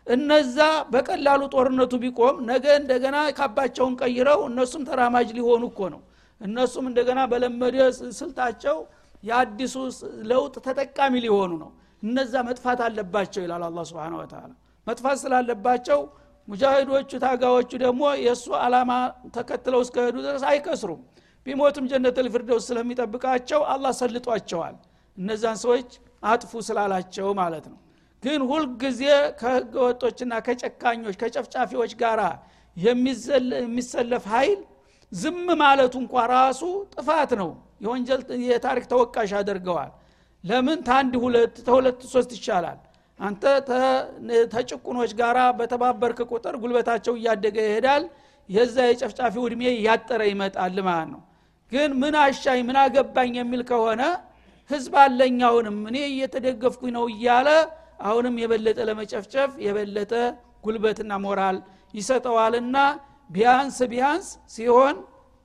እነዛ 0.08 0.58
በቀላሉ 0.94 1.42
ጦርነቱ 1.54 1.94
ቢቆም 2.04 2.36
ነገ 2.50 2.66
እንደገና 2.82 3.18
ካባቸውን 3.38 3.94
ቀይረው 4.02 4.42
እነሱም 4.50 4.84
ተራማጅ 4.90 5.30
ሊሆኑ 5.38 5.64
እኮ 5.72 5.82
ነው። 5.94 6.02
እነሱም 6.42 6.86
እንደገና 6.90 7.20
በለመደ 7.32 7.76
ስልታቸው 8.20 8.78
የአዲሱ 9.24 9.76
ለውጥ 10.30 10.56
ተጠቃሚ 10.68 11.14
ሊሆኑ 11.26 11.52
ነው። 11.64 11.72
እነዛ 12.04 12.34
መጥፋት 12.50 12.80
አለባቸው 12.88 13.42
ይላል 13.46 13.64
አላ 13.68 13.84
ስብን 13.90 14.16
ወተላ 14.20 14.52
መጥፋት 14.88 15.18
ስላለባቸው 15.22 16.00
ሙጃሂዶቹ 16.48 17.12
ታጋዎቹ 17.24 17.72
ደግሞ 17.84 18.04
የእሱ 18.26 18.48
አላማ 18.66 18.92
ተከትለው 19.36 19.82
እስከሄዱ 19.86 20.16
ድረስ 20.26 20.44
አይከስሩም። 20.50 21.00
ቢሞቱም 21.46 21.88
ጀነት 21.92 22.18
ልፍርደውስ 22.26 22.68
ስለሚጠብቃቸው 22.70 23.62
አላህ 23.74 23.94
ሰልጧቸዋል። 24.00 24.76
እነዛን 25.18 25.58
ሰዎች 25.64 25.90
አጥፉ 26.24 26.52
ስላላቸው 26.68 27.28
ማለት 27.42 27.66
ነው 27.72 27.80
ግን 28.26 28.42
ሁልጊዜ 28.50 29.02
ከህገ 29.40 29.74
ወጦችና 29.86 30.34
ከጨካኞች 30.46 31.16
ከጨፍጫፊዎች 31.22 31.92
ጋር 32.02 32.20
የሚሰለፍ 32.78 34.26
ኃይል 34.34 34.60
ዝም 35.12 35.38
ማለቱ 35.62 35.94
እንኳ 36.04 36.24
ራሱ 36.34 36.62
ጥፋት 36.94 37.32
ነው። 37.42 37.50
የወንጀል 37.84 38.22
የታሪክ 38.48 38.86
ተወቃሽ 38.92 39.32
አድርገዋል። 39.40 39.92
ለምን 40.44 40.80
ታንድ 40.88 41.14
ሁለት 41.24 41.56
ተሁለት 41.68 42.00
ሶስት 42.14 42.32
ይቻላል 42.38 42.80
አንተ 43.20 43.44
ተጭቁኖች 44.54 45.12
ጋር 45.20 45.38
በተባበርክ 45.60 46.20
ቁጥር 46.32 46.56
ጉልበታቸው 46.62 47.14
እያደገ 47.20 47.58
ይሄዳል። 47.68 48.04
የዛ 48.50 48.76
የጨፍጫፊው 48.88 49.44
እድሜ 49.48 49.62
እያጠረ 49.74 50.22
ይመጣል 50.32 50.78
ማለት 50.88 51.10
ነው። 51.14 51.22
ግን 51.72 51.92
ምን 52.02 52.16
አሻኝ 52.24 52.60
ምን 52.68 52.78
አገባኝ 52.82 53.34
የሚል 53.40 53.62
ከሆነ 53.70 54.02
ህዝብ 54.70 54.94
አለኝ 55.04 55.40
አሁንም 55.48 55.78
እኔ 55.90 55.98
እየተደገፍኩኝ 56.12 56.92
ነው 56.98 57.06
እያለ 57.14 57.50
አሁንም 58.00 58.36
የበለጠ 58.42 58.80
ለመጨፍጨፍ 58.90 59.52
የበለጠ 59.66 60.12
ጉልበትና 60.66 61.12
ሞራል 61.26 61.58
ይሰጠዋልና 61.94 62.78
ቢያንስ 63.30 63.78
ቢያንስ 63.92 64.28
ሲሆን 64.56 64.96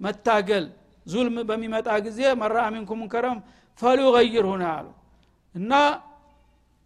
መታገል 0.00 0.64
ዙልም 1.06 1.36
በሚመጣ 1.48 1.88
ጊዜ 2.06 2.20
መራ 2.40 2.56
ሚንኩም 2.74 2.98
ሙንከረም 3.02 3.38
ፈሊዩገይር 3.82 4.46
ሁነ 4.50 4.62
አሉ። 4.72 4.86
እና 5.54 5.72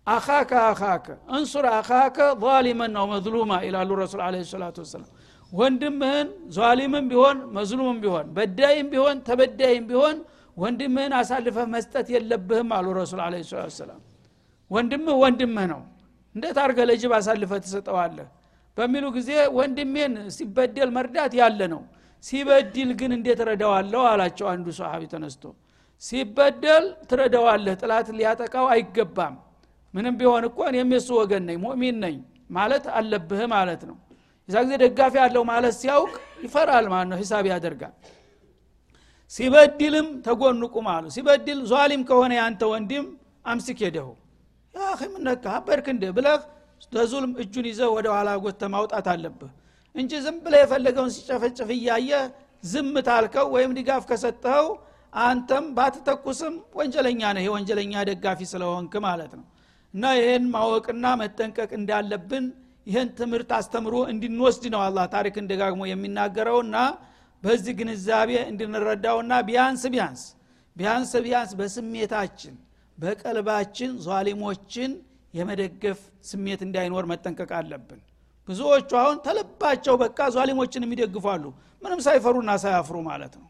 አኻከ 0.07 0.53
አኻከ 0.69 1.07
እንሱር 1.37 1.67
አኻከ 1.73 2.17
ዛሊመን 2.43 2.91
ነው 2.97 3.05
መዝሉማ 3.13 3.53
ይላሉ 3.67 3.91
ረሱል 4.03 4.21
አለ 4.27 4.43
ሰላቱ 4.51 4.77
ወሰላም። 4.85 5.11
ወንድምህን 5.53 6.29
ዟሊምም 6.57 7.07
ቢሆን 7.11 7.39
መዝሉምም 7.57 7.99
ቢሆን 8.05 8.27
በዳይም 8.37 8.87
ቢሆን 8.93 9.17
ተበዳይም 9.29 9.85
ቢሆን 9.91 10.17
ወንድምህን 10.57 11.13
አሳልፈህ 11.19 11.67
መስጠት 11.75 12.07
የለብህም 12.15 12.69
አሉ 12.77 12.87
ረሱል 13.01 13.21
አለ 13.27 13.35
ሰላም 13.77 14.01
ወንድምህ 14.75 15.17
ወንድምህ 15.23 15.67
ነው። 15.73 15.81
እንዴት 16.35 16.57
አርገ 16.63 16.79
ለጅብ 16.89 17.13
አሳልፈ 17.19 17.53
ትሰጠዋለህ? 17.65 18.27
በሚሉ 18.77 19.05
ጊዜ 19.17 19.29
ወንድሜን 19.59 20.15
ሲበደል 20.37 20.91
መርዳት 20.97 21.33
ያለ 21.41 21.61
ነው። 21.75 21.83
ሲበድል 22.25 22.91
ግን 23.01 23.11
እንዴት 23.17 23.41
ረዳዋለሁ 23.49 24.03
አላቸው 24.11 24.47
አንዱ 24.53 24.67
ሰሃቢ 24.79 25.03
ተነስቶ። 25.13 25.45
ሲበደል 26.03 26.85
ትረዳዋለህ 27.11 27.75
ጥላት 27.83 28.09
ሊያጠቃው 28.19 28.67
አይገባም። 28.73 29.35
ምንም 29.95 30.15
ቢሆን 30.21 30.45
እኮ 30.49 30.59
እኔም 30.71 30.89
የሱ 30.95 31.09
ወገን 31.21 31.43
ነኝ 31.49 31.57
ሙእሚን 31.65 31.97
ነኝ 32.05 32.17
ማለት 32.51 32.85
አለብህ 32.99 33.43
ማለት 33.55 33.83
ነው። 33.91 33.97
የዛ 34.49 34.57
ጊዜ 34.65 34.75
ደጋፊ 34.83 35.15
ያለው 35.23 35.43
ማለት 35.51 35.75
ሲያውቅ 35.81 36.15
ይፈራል 36.45 36.87
ማለት 36.93 37.09
ነው 37.13 37.19
ሂሳብ 37.23 37.45
ያደርጋል። 37.53 37.95
ሲበድልም 39.33 40.09
ተጎኑ 40.27 40.63
ቁም 40.75 40.89
አሉ። 40.95 41.05
ሲበድል 41.15 41.61
ዟሊም 41.71 42.03
ከሆነ 42.09 42.33
ያንተ 42.41 42.63
ወንድም 42.73 43.07
አምስክ 43.45 43.79
ሄደሁ 43.87 44.09
ያ 44.75 44.83
ምነካ 45.15 45.45
አበርክ 45.57 45.87
ብለህ 46.17 46.41
ለዙልም 46.93 47.33
እጁን 47.43 47.67
ይዘህ 47.71 47.89
ወደ 47.97 48.07
ኋላ 48.15 48.31
ጎተ 48.45 48.63
ማውጣት 48.75 49.07
አለብህ 49.13 49.53
እንጂ 49.95 50.13
ዝም 50.25 50.37
ብለ 50.45 50.55
የፈለገውን 50.63 51.13
ሲጨፈጭፍ 51.17 51.69
እያየ 51.77 52.11
ዝም 52.65 52.93
ታልከው 53.09 53.47
ወይም 53.55 53.73
ድጋፍ 53.79 54.05
ከሰጠኸው 54.11 54.67
አንተም 55.13 55.65
ባትተኩስም 55.77 56.55
ወንጀለኛ 56.79 57.23
ነህ 57.37 57.45
የወንጀለኛ 57.47 57.95
ደጋፊ 58.09 58.41
ስለሆንክ 58.53 58.95
ማለት 59.07 59.33
ነው። 59.39 59.45
እና 59.95 60.05
ይህን 60.19 60.45
ማወቅና 60.55 61.07
መጠንቀቅ 61.21 61.71
እንዳለብን 61.79 62.47
ይህን 62.87 63.09
ትምህርት 63.19 63.51
አስተምሮ 63.59 63.97
እንድንወስድ 64.13 64.65
ነው 64.75 64.81
አላህ 64.87 65.05
ታሪክን 65.15 65.47
ደጋግሞ 65.53 65.83
የሚናገረውና 65.91 66.77
በዚህ 67.43 67.75
ግንዛቤ 67.79 68.31
እንድንረዳውና 68.51 69.33
ቢያንስ 69.49 69.83
ቢያንስ 69.95 70.23
ቢያንስ 70.77 71.13
ቢያንስ 71.25 71.53
በስሜታችን 71.59 72.55
በቀልባችን 72.99 73.93
ዟሊሞችን 74.07 74.91
የመደገፍ 75.35 76.01
ስሜት 76.31 76.61
እንዳይኖር 76.67 77.05
መጠንቀቅ 77.13 77.51
አለብን። 77.59 78.01
ብዙዎቹ 78.49 78.91
አሁን 79.03 79.17
ተለባቸው 79.27 79.95
በቃ 80.03 80.19
ዟሊሞችን 80.35 80.85
የሚደግፋሉ። 80.87 81.45
ምንም 81.83 82.01
ሳይፈሩና 82.07 82.51
ሳያፍሩ 82.63 82.97
ማለት 83.09 83.35
ነው። 83.41 83.49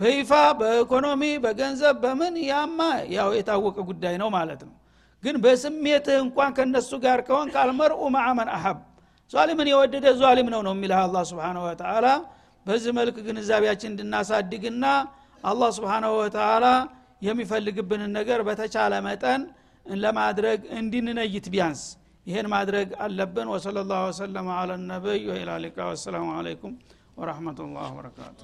በይፋ 0.00 0.30
በኢኮኖሚ 0.60 1.22
በገንዘብ 1.44 1.96
በምን 2.04 2.34
ያማ 2.50 2.80
ያው 3.16 3.30
የታወቀ 3.38 3.78
ጉዳይ 3.88 4.14
ነው 4.22 4.28
ማለት 4.36 4.60
ነው። 4.68 4.74
ግን 5.22 5.36
በስሜትህ 5.44 6.18
እንኳን 6.24 6.50
ከነሱ 6.58 6.90
ጋር 7.02 7.18
ከሆን 7.26 7.48
ካልመርኡ 7.54 8.00
ማዕመን 8.14 8.50
አሀብ 8.56 8.78
ዟሊምን 9.32 9.68
የወደደ 9.72 10.06
ዟሊም 10.20 10.48
ነው 10.54 10.60
ነው 10.66 10.72
የሚልህ 10.76 10.98
አላ 11.02 11.16
ስብን 11.30 11.58
ወተላ 11.64 12.06
በዚህ 12.66 12.92
መልክ 12.98 13.16
ግንዛቤያችን 13.26 13.90
እንድናሳድግና 13.92 14.84
አላህ 15.44 15.68
ስብሓናሁ 15.76 16.12
ወተላ 16.22 16.64
የሚፈልግብንን 17.22 18.12
ነገር 18.18 18.40
በተቻለ 18.48 18.94
መጠን 19.06 19.42
ለማድረግ 19.86 20.60
እንድንነይት 20.78 21.46
ቢያንስ። 21.54 21.82
ይህን 22.26 22.46
ማድረግ 22.54 22.88
አለብን። 23.04 23.48
ወሰለ 23.54 23.76
ላሁ 23.90 24.02
ወሰለማ 24.10 24.48
አላ 24.60 24.72
ነቢይ 24.86 25.22
ወኢላ 25.30 25.50
ሊቃ 25.64 25.78
ወሰላሙ 25.90 26.28
አለይኩም 26.38 26.74
ወረሕመቱላህ 27.20 27.88
ወበረካቱ 27.90 28.38